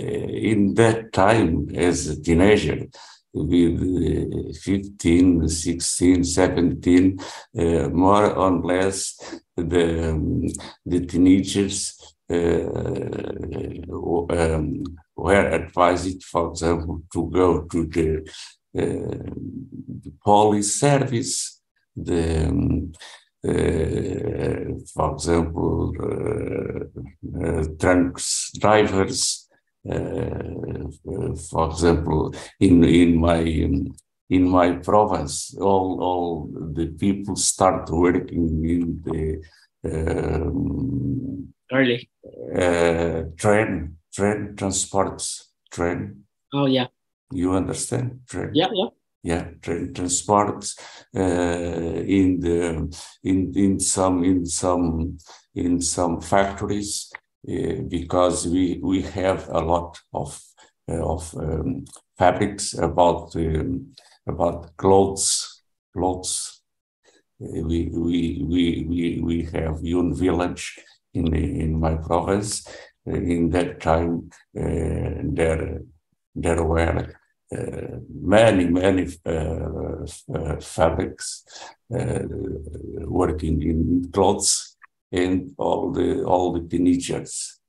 [0.52, 2.88] in that time, as a teenager,
[3.34, 7.20] with 15, 16, 17,
[7.92, 10.48] more or less, the, um,
[10.86, 11.96] the teenagers
[12.30, 12.54] um,
[15.16, 18.18] were advised, for example, to go to the,
[18.78, 19.32] uh,
[20.04, 21.62] the police service,
[21.96, 22.98] the, um, uh,
[23.44, 26.80] for example, uh,
[27.46, 29.48] uh, trunks drivers.
[31.52, 33.40] for example, in in my
[34.30, 39.42] in my province, all all the people start working in the
[39.86, 42.10] um, early
[43.38, 46.26] train train transports train.
[46.54, 46.88] Oh yeah.
[47.32, 48.52] You understand train?
[48.54, 48.90] Yeah, yeah
[49.24, 50.66] yeah transport
[51.16, 55.18] uh, in the in in some in some
[55.56, 57.12] in some factories
[57.50, 60.40] uh, because we we have a lot of
[60.90, 61.86] uh, of um,
[62.18, 63.94] fabrics about um,
[64.28, 65.64] about clothes
[65.94, 66.62] clothes.
[67.42, 70.80] Uh, we we we we we have one village
[71.14, 72.68] in in my province.
[73.08, 75.82] Uh, in that time uh, there
[76.36, 77.19] there were
[77.52, 81.43] many, many uh, uh, fabrics
[81.89, 84.78] working in clothes
[85.12, 87.60] and all the all the teenagers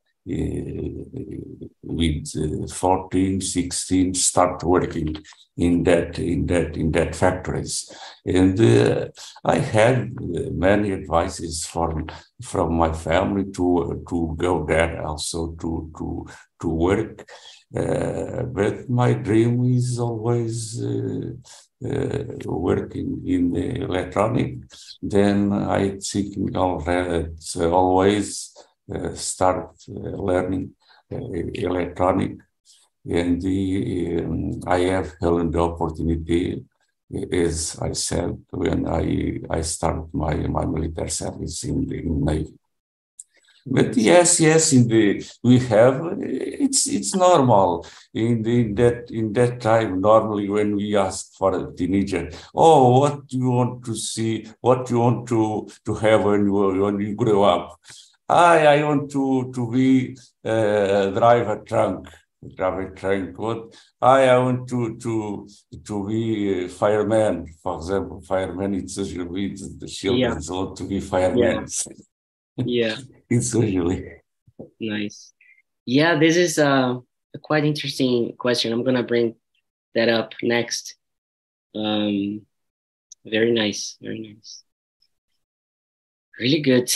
[1.83, 5.17] with 14 16 start working
[5.57, 7.91] in that in that in that factories.
[8.27, 9.09] And uh,
[9.45, 10.15] i had
[10.53, 12.07] many advices from
[12.43, 16.27] from my family to to go there also to to
[16.61, 17.27] to work.
[17.27, 21.33] uh, but my dream is always uh,
[21.85, 24.57] uh, working in the electronic.
[25.01, 28.53] Then I think already always
[29.15, 30.75] start learning
[31.11, 32.39] electronic
[33.09, 36.65] and the, um, I have held the opportunity,
[37.33, 42.60] as I said, when I I start my my military service in the Navy.
[43.67, 49.33] But yes, yes, in the we have it's it's normal in, the, in that in
[49.35, 50.01] that time.
[50.01, 54.47] Normally, when we ask for a teenager, oh, what do you want to see?
[54.61, 57.79] What do you want to to have when you when you grow up?
[58.29, 62.09] I I want to to be uh, drive a trunk
[62.57, 63.39] drive a trunk.
[63.39, 65.49] What I I want to to
[65.85, 68.21] to be a fireman, for example.
[68.23, 70.55] Fireman, it's usually the children yeah.
[70.55, 71.67] want to be firemen.
[72.57, 72.65] Yeah.
[72.65, 72.97] yeah.
[73.31, 74.21] It's usually
[74.81, 75.33] nice.
[75.87, 77.01] Yeah, this is a,
[77.35, 78.73] a, quite interesting question.
[78.73, 79.37] I'm gonna bring
[79.95, 80.97] that up next.
[81.75, 82.43] Um,
[83.25, 84.65] very nice, very nice,
[86.39, 86.93] really good.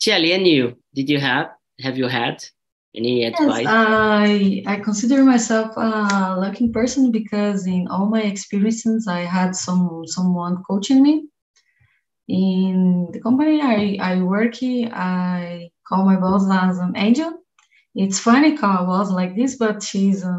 [0.00, 1.50] Chiali, and you, did you have
[1.80, 2.42] have you had
[2.94, 3.62] any advice?
[3.62, 9.54] Yes, I I consider myself a lucky person because in all my experiences, I had
[9.54, 11.28] some someone coaching me
[12.28, 17.32] in the company I, I work I call my boss as an angel.
[17.94, 20.38] It's funny call a boss like this, but she's a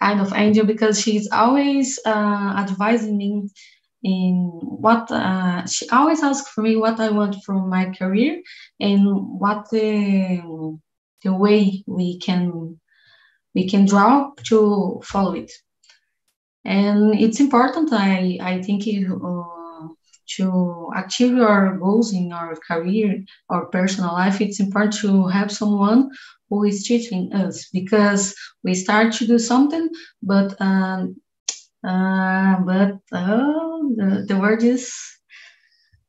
[0.00, 3.48] kind of angel because she's always uh, advising me
[4.02, 8.40] in what uh, she always asks for me what I want from my career
[8.80, 9.04] and
[9.40, 10.78] what the
[11.24, 12.78] the way we can
[13.54, 15.50] we can draw to follow it.
[16.64, 17.92] And it's important.
[17.92, 19.55] I I think uh,
[20.36, 26.10] to achieve your goals in our career or personal life, it's important to have someone
[26.48, 29.88] who is teaching us because we start to do something,
[30.22, 31.16] but um,
[31.86, 34.92] uh, but oh, the, the word is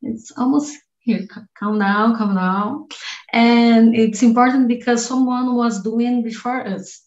[0.01, 1.27] it's almost here.
[1.57, 2.87] Calm down, calm down,
[3.33, 7.01] and it's important because someone was doing before us.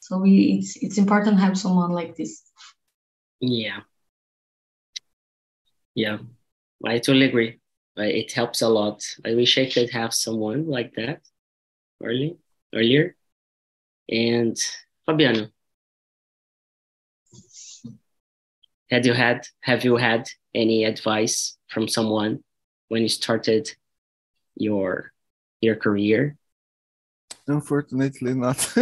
[0.00, 2.42] So we it's it's important to have someone like this.
[3.40, 3.80] Yeah.
[5.94, 6.18] Yeah,
[6.84, 7.60] I totally agree.
[7.96, 9.02] It helps a lot.
[9.24, 11.20] I wish I could have someone like that
[12.02, 12.36] early,
[12.74, 13.16] earlier.
[14.08, 14.56] And
[15.06, 15.48] Fabiano,
[18.90, 22.42] had you had have you had any advice from someone
[22.88, 23.70] when you started
[24.56, 25.12] your
[25.60, 26.36] your career?
[27.46, 28.58] Unfortunately, not.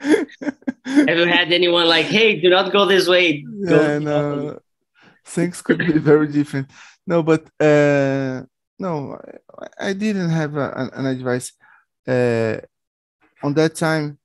[0.00, 3.44] Have you had anyone like, hey, do not go this way?
[3.64, 4.58] Yeah, no.
[5.26, 6.70] Things could be very different.
[7.06, 8.42] No, but uh,
[8.78, 9.18] no,
[9.58, 11.52] I, I didn't have a, an advice.
[12.06, 12.58] Uh,
[13.42, 14.18] on that time,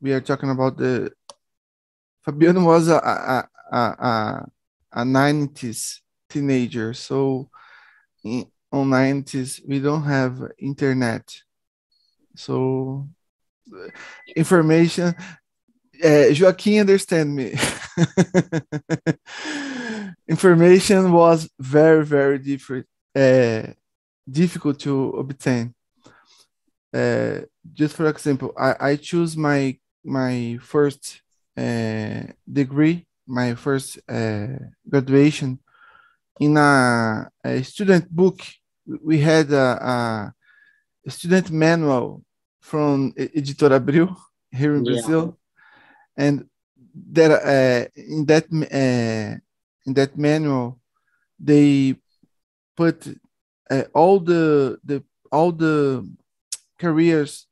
[0.00, 1.12] we are talking about the
[2.24, 4.48] Fabiano was a a, a, a,
[4.92, 6.94] a 90s teenager.
[6.94, 7.48] So
[8.24, 11.24] in, on 90s, we don't have internet.
[12.36, 13.08] So
[14.36, 15.14] information
[16.04, 17.54] uh, Joaquin understand me.
[20.28, 22.86] Information was very, very different,
[23.16, 23.62] uh,
[24.30, 25.74] difficult to obtain.
[26.92, 27.40] Uh,
[27.72, 31.20] just for example, I, I choose my my first
[31.56, 34.46] uh, degree, my first uh,
[34.88, 35.58] graduation
[36.38, 38.40] in a, a student book,
[38.86, 40.32] we had a,
[41.06, 42.22] a student manual
[42.60, 44.16] from Editora Abril
[44.50, 44.92] here in yeah.
[44.92, 45.37] Brazil,
[46.18, 46.44] and
[47.12, 49.38] that uh, in that uh,
[49.86, 50.78] in that manual
[51.38, 51.94] they
[52.76, 53.06] put
[53.70, 56.04] uh, all the the all the
[56.78, 57.46] careers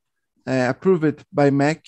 [0.47, 1.83] uh, approved by MEC,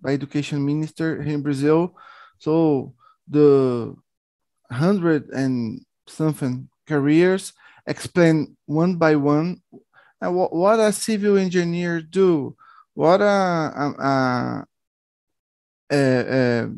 [0.00, 1.96] by Education Minister here in Brazil.
[2.38, 2.94] So
[3.28, 3.94] the
[4.70, 7.52] hundred and something careers
[7.86, 9.62] explain one by one
[10.30, 12.56] what, what a civil engineer do,
[12.94, 14.66] what a, a,
[15.92, 16.70] a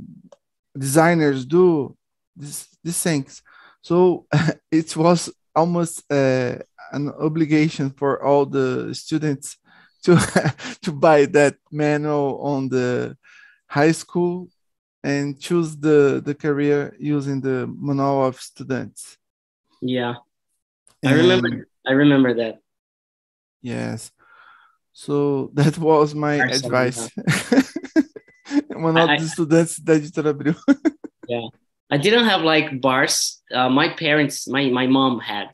[0.76, 1.96] designers do,
[2.36, 3.42] these, these things.
[3.82, 4.26] So
[4.70, 6.56] it was almost uh,
[6.92, 9.56] an obligation for all the students
[10.04, 10.16] to
[10.82, 13.16] to buy that manual on the
[13.66, 14.48] high school
[15.02, 19.16] and choose the the career using the manual of students.
[19.80, 20.14] Yeah,
[21.04, 21.68] I remember.
[21.86, 22.60] I remember that.
[23.62, 24.10] Yes.
[24.92, 27.10] So that was my advice.
[28.74, 30.56] One of the students da editora Abril.
[31.28, 31.48] yeah.
[31.90, 33.42] I didn't have like bars.
[33.52, 35.50] Uh, my parents, my, my mom had.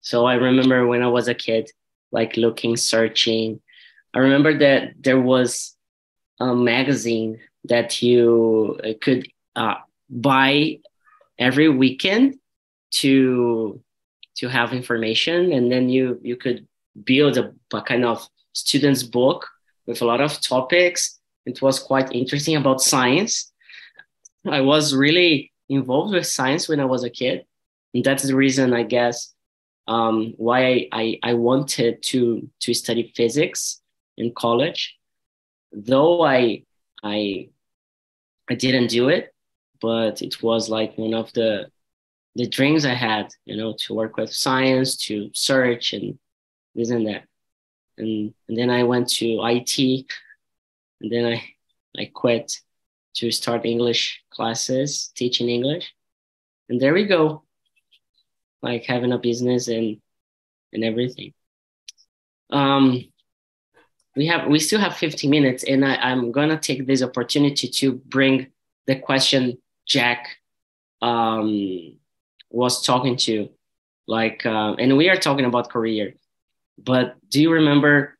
[0.00, 1.70] So I remember when I was a kid,
[2.10, 3.60] like looking, searching.
[4.14, 5.76] I remember that there was
[6.40, 9.74] a magazine that you uh, could uh,
[10.08, 10.78] buy
[11.38, 12.38] every weekend
[12.90, 13.80] to
[14.36, 16.66] to have information, and then you you could
[17.04, 19.46] build a, a kind of student's book
[19.86, 21.17] with a lot of topics.
[21.48, 23.50] It was quite interesting about science.
[24.46, 27.46] I was really involved with science when I was a kid.
[27.94, 29.34] And that's the reason, I guess,
[29.86, 33.80] um, why I, I wanted to, to study physics
[34.18, 34.98] in college.
[35.72, 36.64] Though I,
[37.02, 37.48] I,
[38.50, 39.34] I didn't do it,
[39.80, 41.70] but it was like one of the,
[42.34, 46.18] the dreams I had, you know, to work with science, to search and
[46.74, 47.24] this and that.
[47.96, 50.12] And, and then I went to IT
[51.00, 51.42] and then I,
[51.96, 52.60] I quit
[53.16, 55.92] to start English classes, teaching English.
[56.68, 57.44] And there we go,
[58.62, 60.00] like having a business and
[60.72, 61.32] and everything.
[62.50, 63.04] Um,
[64.16, 67.92] we have we still have 50 minutes, and I, I'm gonna take this opportunity to
[67.92, 68.48] bring
[68.86, 70.36] the question Jack
[71.00, 71.96] um,
[72.50, 73.48] was talking to,
[74.06, 76.14] like, uh, and we are talking about career.
[76.76, 78.18] But do you remember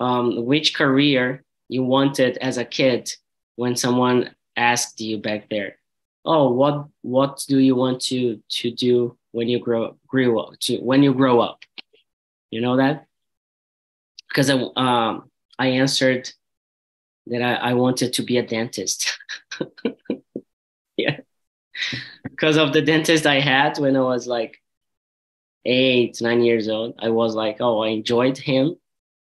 [0.00, 3.10] um, which career you wanted as a kid
[3.56, 5.76] when someone asked you back there,
[6.24, 10.78] "Oh, what what do you want to to do when you grow grew up to
[10.78, 11.62] when you grow up?"
[12.50, 13.06] You know that
[14.28, 16.30] because I um I answered
[17.26, 19.18] that I, I wanted to be a dentist.
[20.96, 21.18] yeah,
[22.24, 24.60] because of the dentist I had when I was like
[25.64, 26.94] eight nine years old.
[26.98, 28.76] I was like, oh, I enjoyed him,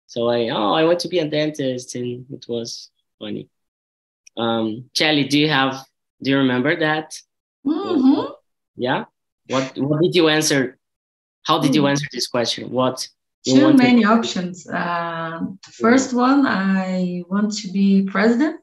[0.07, 2.89] so I oh I want to be a dentist, and it was
[3.19, 3.49] funny.
[4.35, 5.85] Um, Shelly, do you have
[6.21, 7.19] do you remember that?
[7.65, 8.31] Mm-hmm.
[8.77, 9.05] Yeah.
[9.47, 10.77] What what did you answer?
[11.43, 11.87] How did you hmm.
[11.87, 12.69] answer this question?
[12.71, 13.07] What
[13.45, 14.67] too many options.
[14.67, 18.59] Uh, the first one, I want to be president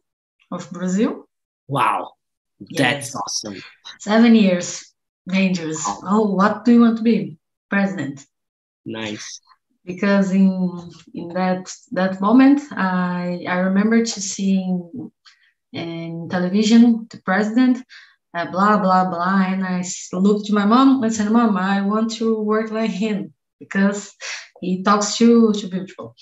[0.51, 1.27] of Brazil.
[1.69, 2.13] Wow,
[2.61, 3.17] that's yes.
[3.17, 3.63] awesome.
[3.99, 4.93] Seven years,
[5.27, 5.83] dangerous.
[6.03, 7.39] Oh, what do you want to be?
[7.71, 8.27] President.
[8.85, 9.41] Nice.
[9.85, 15.11] Because in in that that moment, I I remember to seeing
[15.75, 17.79] in television, the president,
[18.35, 19.45] uh, blah, blah, blah.
[19.47, 23.35] And I looked to my mom and said, Mom, I want to work like him
[23.59, 24.15] because
[24.61, 26.15] he talks too, too beautiful.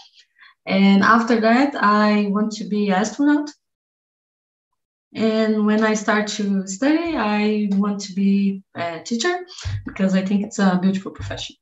[0.66, 3.50] And after that, I want to be astronaut.
[5.14, 9.44] And when I start to study, I want to be a teacher
[9.84, 11.56] because I think it's a beautiful profession.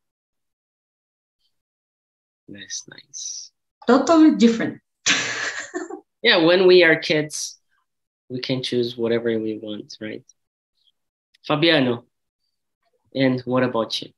[2.51, 3.51] That's nice.
[3.87, 4.81] Totally different.
[6.23, 7.59] yeah, when we are kids,
[8.29, 10.25] we can choose whatever we want, right?
[11.47, 12.05] Fabiano,
[13.15, 14.11] and what about you?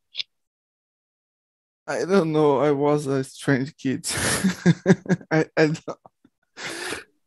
[1.86, 2.58] I don't know.
[2.58, 4.06] I was a strange kid.
[5.30, 5.72] I, I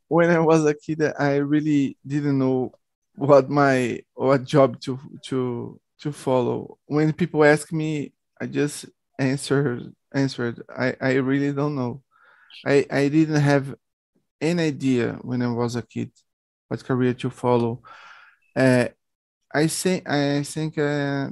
[0.08, 2.72] when I was a kid, I really didn't know
[3.16, 6.78] what my what job to to to follow.
[6.86, 8.86] When people ask me, I just
[9.20, 10.64] answered answered.
[10.70, 12.02] I I really don't know.
[12.66, 13.76] I I didn't have
[14.42, 16.12] any idea when I was a kid
[16.68, 17.82] what career to follow.
[18.56, 18.88] Uh,
[19.54, 21.30] I think I think uh,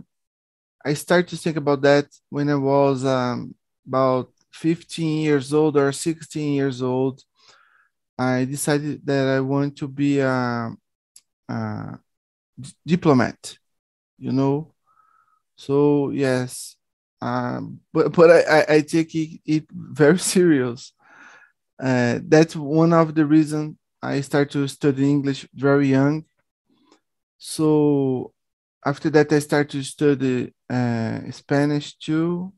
[0.85, 3.55] I started to think about that when I was um,
[3.87, 7.21] about 15 years old or 16 years old.
[8.17, 10.71] I decided that I want to be a,
[11.49, 11.99] a,
[12.85, 13.57] diplomat,
[14.17, 14.73] you know,
[15.55, 16.75] So yes,
[17.23, 20.91] um, but but I, I, take it, it very serious.
[21.81, 26.25] Uh, that's one of the reasons I started to study English very young.
[27.37, 28.33] So
[28.85, 32.51] after that, I started to study uh, Spanish too,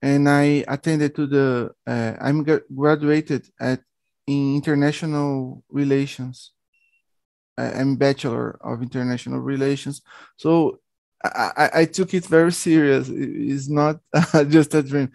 [0.00, 1.72] and I attended to the.
[1.86, 3.82] Uh, I'm graduated at
[4.26, 6.52] in international relations.
[7.58, 10.00] I'm bachelor of international relations.
[10.36, 10.80] So
[11.24, 13.08] I, I, took it very serious.
[13.08, 14.00] It's not
[14.48, 15.10] just a dream.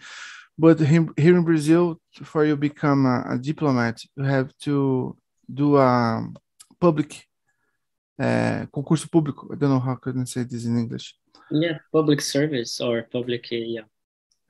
[0.58, 5.16] But here in Brazil, for you become a, a diplomat, you have to
[5.52, 6.26] do a
[6.80, 7.26] public
[8.18, 9.52] uh, concurso público.
[9.52, 11.14] I don't know how can I say this in English.
[11.50, 13.82] Yeah, public service or public, uh, yeah.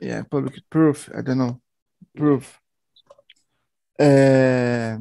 [0.00, 1.10] Yeah, public proof.
[1.14, 1.60] I don't know.
[2.16, 2.60] Proof.
[3.98, 4.98] Uh,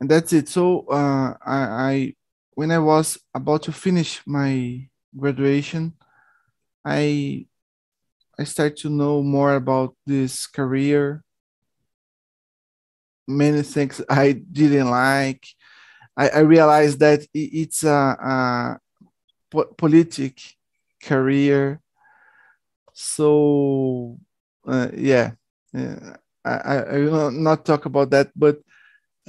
[0.00, 0.48] and that's it.
[0.48, 1.56] So uh, I,
[1.90, 2.14] I,
[2.54, 5.94] when I was about to finish my graduation,
[6.84, 7.46] I
[8.38, 11.24] I start to know more about this career.
[13.28, 15.46] Many things I didn't like.
[16.16, 18.78] I, I realized that it's a, a
[19.50, 20.40] po- politic
[21.02, 21.80] career.
[22.92, 24.18] So
[24.66, 25.32] uh, yeah,
[25.72, 28.58] yeah, I, I will not talk about that, but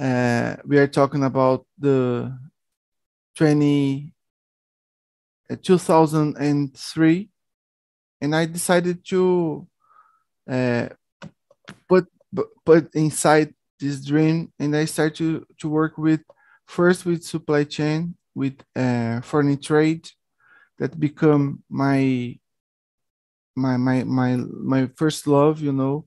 [0.00, 2.36] uh, we are talking about the
[3.36, 4.13] 20 uh,
[5.56, 7.28] 2003
[8.20, 9.66] and i decided to
[10.50, 10.88] uh,
[11.88, 12.06] put
[12.64, 16.20] put inside this dream and i started to, to work with
[16.66, 20.08] first with supply chain with uh, foreign trade
[20.78, 22.36] that become my
[23.56, 26.06] my my my my first love you know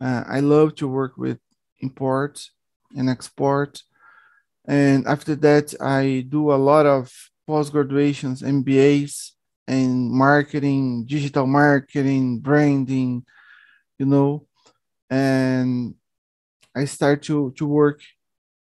[0.00, 1.38] uh, i love to work with
[1.80, 2.50] import
[2.96, 3.82] and export.
[4.66, 7.12] And after that, I do a lot of
[7.46, 9.32] post graduations, MBAs,
[9.66, 13.24] and marketing, digital marketing, branding,
[13.98, 14.46] you know.
[15.10, 15.94] And
[16.74, 18.00] I start to, to work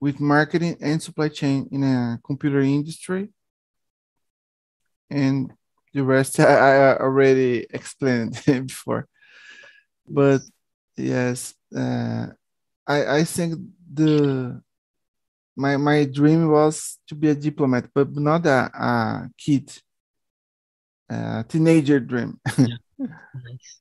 [0.00, 3.30] with marketing and supply chain in a computer industry.
[5.10, 5.52] And
[5.94, 9.06] the rest I, already explained before.
[10.08, 10.42] But
[10.96, 12.26] yes, uh,
[12.86, 13.60] I, I think
[13.92, 14.60] the
[15.56, 19.72] my my dream was to be a diplomat, but not a, a kid,
[21.08, 22.40] a teenager dream.
[22.58, 22.76] yeah.
[22.98, 23.80] Nice.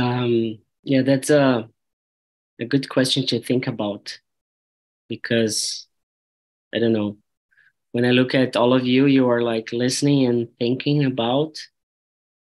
[0.00, 1.68] Um, yeah, that's a
[2.60, 4.18] a good question to think about
[5.08, 5.86] because
[6.74, 7.18] I don't know.
[7.92, 11.58] When I look at all of you, you are like listening and thinking about,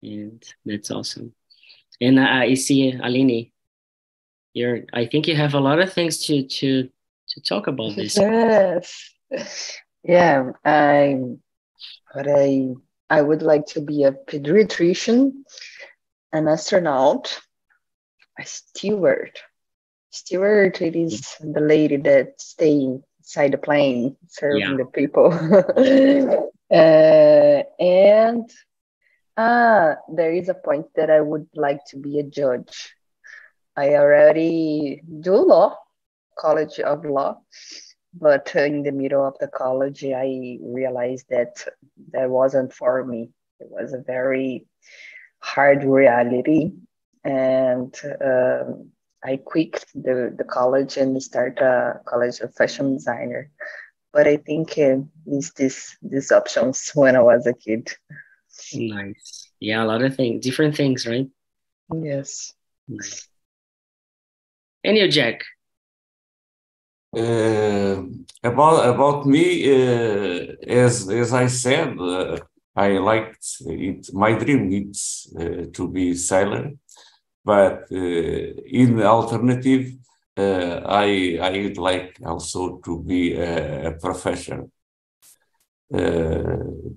[0.02, 1.34] and that's awesome.
[2.00, 3.52] And I, I see Alini,
[4.54, 6.88] you're i think you have a lot of things to to
[7.34, 8.16] to talk about this.
[8.16, 9.10] Yes.
[10.02, 11.18] Yeah i
[12.14, 12.68] but i
[13.10, 15.32] i would like to be a pediatrician
[16.32, 17.40] an astronaut
[18.38, 19.38] a steward.
[20.10, 24.76] Steward it is the lady that stay inside the plane serving yeah.
[24.76, 25.30] the people.
[26.72, 28.50] Uh, and
[29.36, 32.94] ah there is a point that i would like to be a judge.
[33.76, 35.76] I already do law,
[36.36, 37.40] College of Law,
[38.12, 41.66] but in the middle of the college, I realized that
[42.12, 43.30] that wasn't for me.
[43.60, 44.66] It was a very
[45.40, 46.72] hard reality,
[47.24, 48.90] and um,
[49.24, 53.50] I quit the, the college and start a college of fashion designer.
[54.12, 57.90] But I think uh, it's this these options when I was a kid.
[58.72, 59.50] Nice.
[59.58, 61.26] Yeah, a lot of things, different things, right?
[61.92, 62.52] Yes.
[62.86, 63.28] Nice.
[64.84, 65.44] And you, Jack?
[67.16, 68.02] Uh,
[68.42, 72.38] about about me, uh, as as I said, uh,
[72.74, 74.12] I liked it.
[74.12, 76.72] My dream is uh, to be sailor,
[77.44, 79.92] but uh, in the alternative,
[80.36, 84.66] uh, I I would like also to be a, a professor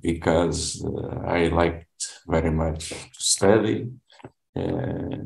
[0.01, 0.83] because
[1.25, 3.89] I liked very much to study
[4.57, 5.17] uh,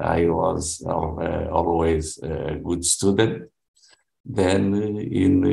[0.00, 3.50] I was uh, always a good student.
[4.24, 5.44] Then in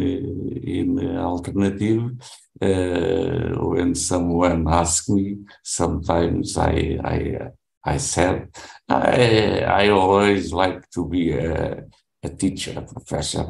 [0.77, 2.11] in alternative,
[2.61, 7.49] uh, when someone asked me, sometimes I I
[7.83, 8.49] I said
[8.87, 11.83] I I always like to be a,
[12.23, 13.47] a teacher, a professor.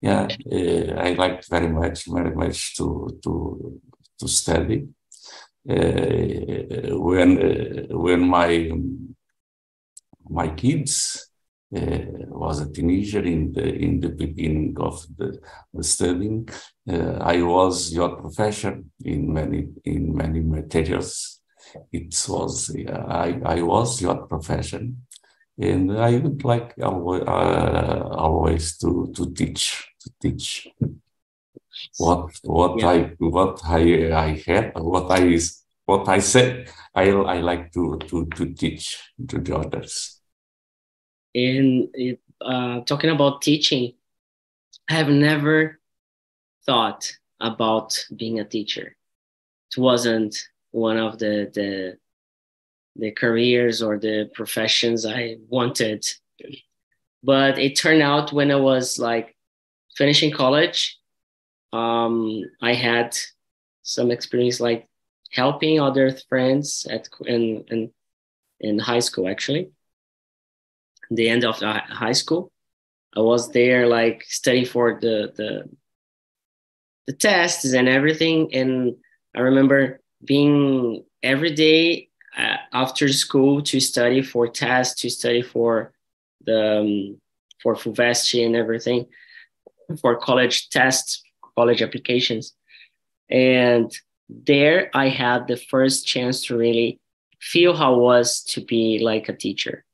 [0.00, 3.80] Yeah, uh, I liked very much, very much to to
[4.18, 4.88] to study.
[5.68, 8.72] Uh, when uh, when my
[10.28, 11.31] my kids
[11.72, 15.38] was a teenager in the in the beginning of the,
[15.72, 16.48] the studying.
[16.88, 21.40] Uh, I was your professor in many in many materials.
[21.90, 25.06] It was I I was your profession,
[25.58, 30.68] and I would like always, uh, always to to teach to teach
[31.96, 32.88] what what yeah.
[32.90, 35.38] I what I I had what I
[35.86, 38.98] what I said I I like to to to teach
[39.28, 40.21] to the others.
[41.34, 43.94] In uh, talking about teaching,
[44.88, 45.78] I have never
[46.66, 48.96] thought about being a teacher.
[49.70, 50.36] It wasn't
[50.70, 51.98] one of the the
[52.96, 56.04] the careers or the professions I wanted.
[57.22, 59.34] But it turned out when I was like
[59.96, 60.98] finishing college,
[61.72, 63.16] um, I had
[63.82, 64.88] some experience like
[65.30, 67.90] helping other friends at in in,
[68.60, 69.72] in high school actually
[71.14, 72.50] the end of the high school.
[73.14, 75.68] I was there like studying for the the
[77.06, 78.96] the tests and everything, and
[79.34, 85.92] I remember being every day uh, after school to study for tests, to study for
[86.44, 87.20] the um,
[87.62, 89.06] for FUVEST and everything,
[90.00, 91.22] for college tests,
[91.56, 92.54] college applications,
[93.30, 93.90] and
[94.28, 96.98] there I had the first chance to really
[97.40, 99.84] feel how it was to be like a teacher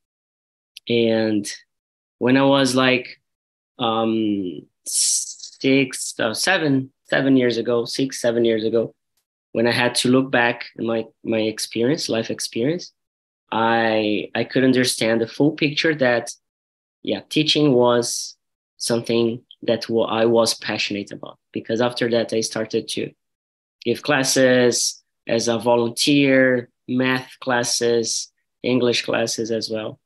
[0.88, 1.50] and
[2.18, 3.20] when I was like
[3.78, 8.94] um, six, uh, seven, seven years ago, six, seven years ago,
[9.52, 12.92] when I had to look back in my my experience, life experience,
[13.50, 16.30] I I could understand the full picture that,
[17.02, 18.36] yeah, teaching was
[18.76, 21.38] something that I was passionate about.
[21.52, 23.10] Because after that, I started to
[23.84, 28.30] give classes as a volunteer, math classes,
[28.62, 29.98] English classes as well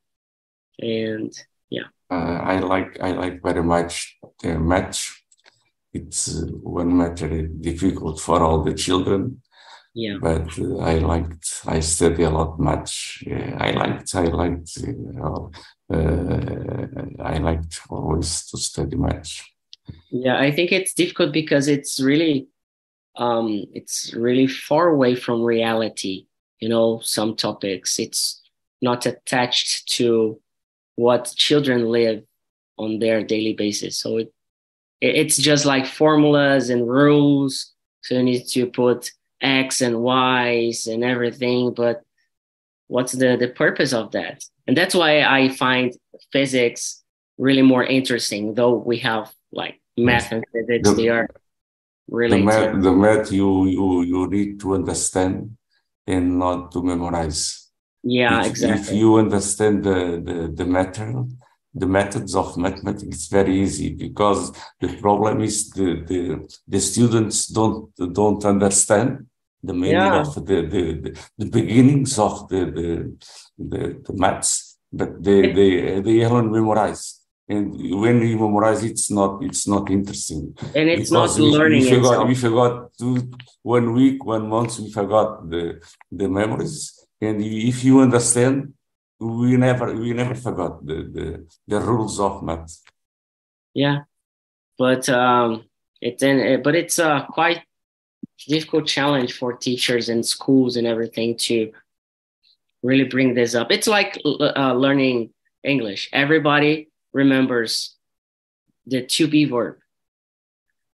[0.79, 1.31] and
[1.69, 1.87] yeah.
[2.09, 5.19] Uh, i like i like very much the match.
[5.93, 9.41] It's uh, one match very difficult for all the children.
[9.95, 10.17] Yeah.
[10.19, 14.71] But uh, i liked i study a lot much yeah, i liked i liked
[15.15, 15.39] uh,
[17.19, 19.53] i liked always to study much
[20.09, 22.47] yeah i think it's difficult because it's really
[23.17, 26.25] um it's really far away from reality
[26.63, 27.99] you know some topics.
[27.99, 28.41] It's
[28.81, 30.39] not attached to
[30.95, 32.23] what children live
[32.77, 33.97] on their daily basis.
[33.97, 34.33] So it
[35.01, 37.73] it's just like formulas and rules.
[38.01, 42.01] So you need to put X and Y's and everything, but
[42.87, 44.43] what's the, the purpose of that?
[44.65, 45.93] And that's why I find
[46.31, 47.03] physics
[47.37, 51.27] really more interesting, though we have like math and physics, the, they are
[52.07, 55.57] really the math, the math you, you you need to understand
[56.07, 57.62] and not to memorize
[58.03, 58.81] yeah, if, exactly.
[58.81, 61.29] If you understand the, the, the material,
[61.73, 67.47] the methods of mathematics, it's very easy because the problem is the, the, the students
[67.47, 69.25] don't don't understand
[69.63, 70.21] the meaning yeah.
[70.21, 73.17] of the, the, the, beginnings of the, the,
[73.57, 77.21] the, the maths, but they, they, they only memorize.
[77.47, 80.55] And when you memorize, it's not it's not interesting.
[80.75, 81.83] And it's because not learning.
[81.83, 83.31] We forgot, we forgot two,
[83.61, 85.81] one week, one month, we forgot the
[86.11, 88.73] the memories and if you understand,
[89.19, 92.81] we never we never forgot the the, the rules of math.
[93.73, 93.99] Yeah,
[94.77, 95.65] but um,
[96.01, 97.63] it's in, but it's a quite
[98.47, 101.71] difficult challenge for teachers and schools and everything to
[102.83, 103.71] really bring this up.
[103.71, 105.31] It's like uh, learning
[105.63, 106.09] English.
[106.11, 107.95] Everybody remembers
[108.85, 109.77] the to be verb,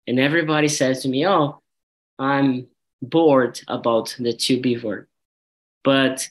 [0.06, 1.60] and everybody says to me, "Oh,
[2.18, 2.68] I'm
[3.00, 5.07] bored about the to be verb."
[5.84, 6.28] But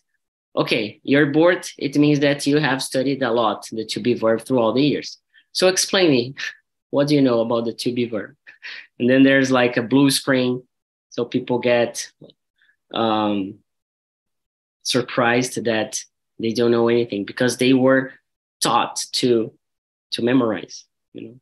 [0.56, 1.68] okay, you're bored.
[1.78, 4.84] It means that you have studied a lot the to be verb through all the
[4.84, 5.18] years.
[5.52, 6.36] So explain me,
[6.90, 8.36] what do you know about the to be verb?
[9.00, 10.64] And then there's like a blue screen,
[11.10, 12.12] so people get
[12.94, 13.60] um,
[14.84, 16.04] surprised that
[16.40, 18.14] they don't know anything because they were
[18.62, 19.54] taught to
[20.12, 20.86] to memorize.
[21.14, 21.40] You know,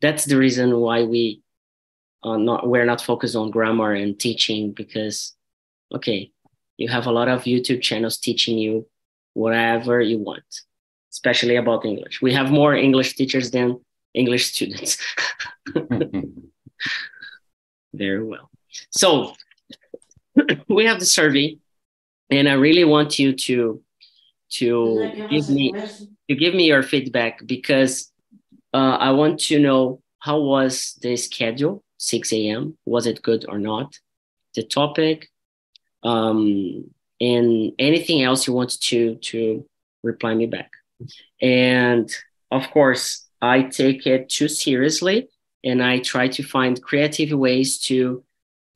[0.00, 1.42] that's the reason why we
[2.22, 5.34] are not we're not focused on grammar and teaching because
[5.94, 6.32] okay
[6.76, 8.86] you have a lot of YouTube channels teaching you
[9.34, 10.44] whatever you want,
[11.12, 12.22] especially about English.
[12.22, 13.80] We have more English teachers than
[14.14, 14.98] English students.
[17.94, 18.50] Very well.
[18.90, 19.32] So
[20.68, 21.58] we have the survey,
[22.30, 23.82] and I really want you to
[24.48, 25.72] to give me
[26.28, 28.12] to give me your feedback because
[28.72, 32.76] uh, I want to know how was the schedule 6 a.m.
[32.84, 33.98] Was it good or not?
[34.54, 35.28] The topic,
[36.02, 36.90] um,
[37.20, 39.64] and anything else you want to to
[40.02, 40.70] reply me back
[41.40, 42.10] And
[42.50, 45.28] of course, I take it too seriously
[45.64, 48.24] and I try to find creative ways to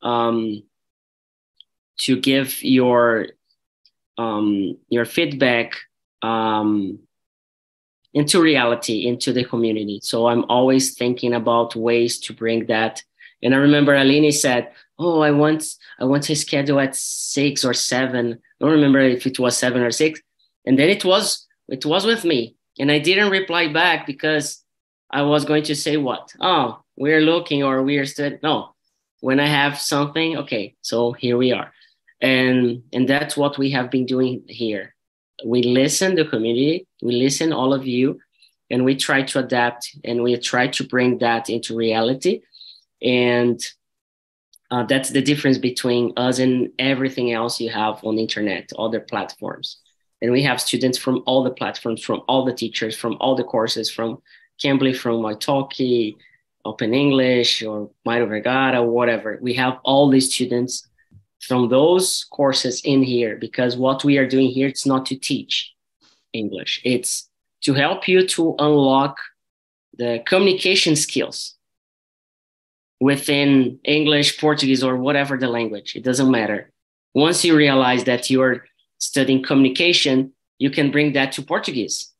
[0.02, 0.62] um,
[2.00, 3.28] to give your
[4.18, 5.74] um, your feedback
[6.22, 6.98] um,
[8.12, 10.00] into reality, into the community.
[10.02, 13.02] So I'm always thinking about ways to bring that.
[13.42, 15.64] And I remember Aline said, "Oh, I want
[15.98, 18.34] I want to schedule at six or seven.
[18.34, 20.20] I don't remember if it was seven or six.
[20.66, 24.62] And then it was it was with me, and I didn't reply back because
[25.10, 26.34] I was going to say what?
[26.40, 28.74] Oh, we're looking or we're still No,
[29.20, 31.72] when I have something, okay, so here we are.
[32.20, 34.94] And and that's what we have been doing here.
[35.44, 38.20] We listen the community, we listen all of you,
[38.70, 42.42] and we try to adapt and we try to bring that into reality.
[43.02, 43.60] And
[44.70, 49.00] uh, that's the difference between us and everything else you have on the internet, other
[49.00, 49.78] platforms.
[50.22, 53.44] And we have students from all the platforms, from all the teachers, from all the
[53.44, 54.22] courses, from
[54.62, 56.16] Cambly, from Italki,
[56.64, 59.38] Open English, or Mairo Vergara, whatever.
[59.40, 60.86] We have all these students
[61.40, 65.72] from those courses in here because what we are doing here it's not to teach
[66.32, 66.82] English.
[66.84, 67.28] It's
[67.62, 69.16] to help you to unlock
[69.96, 71.56] the communication skills
[73.00, 75.96] within English, Portuguese, or whatever the language.
[75.96, 76.70] It doesn't matter.
[77.14, 78.66] Once you realize that you're
[78.98, 82.12] studying communication, you can bring that to Portuguese.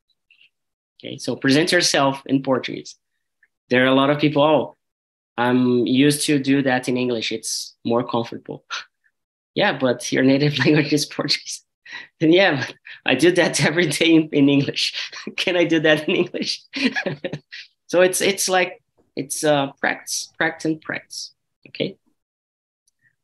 [0.99, 2.97] Okay, so present yourself in Portuguese.
[3.68, 4.76] There are a lot of people, oh,
[5.37, 7.31] I'm used to do that in English.
[7.31, 8.64] It's more comfortable.
[9.55, 11.62] yeah, but your native language is Portuguese.
[12.20, 12.66] And yeah,
[13.05, 14.95] I do that every day in, in English.
[15.37, 16.62] can I do that in English?
[17.89, 18.81] so it's it's like
[19.21, 21.35] it's uh, practice, practice, and practice.
[21.68, 21.99] Okay.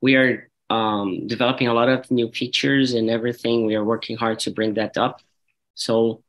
[0.02, 3.64] We are um, developing a lot of new features and everything.
[3.64, 5.22] We are working hard to bring that up.
[5.74, 6.22] So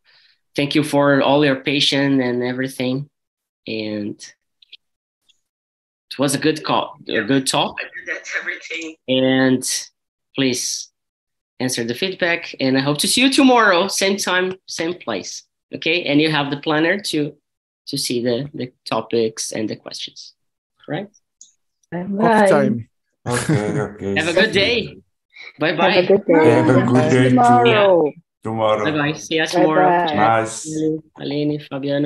[0.55, 3.09] thank you for all your patience and everything.
[3.68, 4.18] And
[6.11, 7.76] it was a good call, a good talk.
[8.05, 8.95] That's everything.
[9.09, 9.63] And
[10.34, 10.89] please
[11.59, 12.55] answer the feedback.
[12.61, 15.43] And I hope to see you tomorrow, same time, same place.
[15.76, 16.05] Okay.
[16.05, 17.36] And you have the planner to
[17.88, 20.33] to see the the topics and the questions.
[20.88, 21.09] Right?
[21.91, 22.89] Coffee time.
[23.25, 24.15] Okay, okay.
[24.15, 24.97] Have a good day.
[25.59, 25.91] Bye bye.
[25.91, 26.49] Have a good day.
[26.49, 28.03] Have a good day tomorrow.
[28.05, 28.13] Bye
[28.43, 28.91] Tomorrow.
[28.97, 29.13] bye.
[29.13, 29.89] See you tomorrow.
[29.89, 30.15] Bye-bye.
[30.15, 30.71] Nice.
[31.19, 32.05] Aline, Fabiano.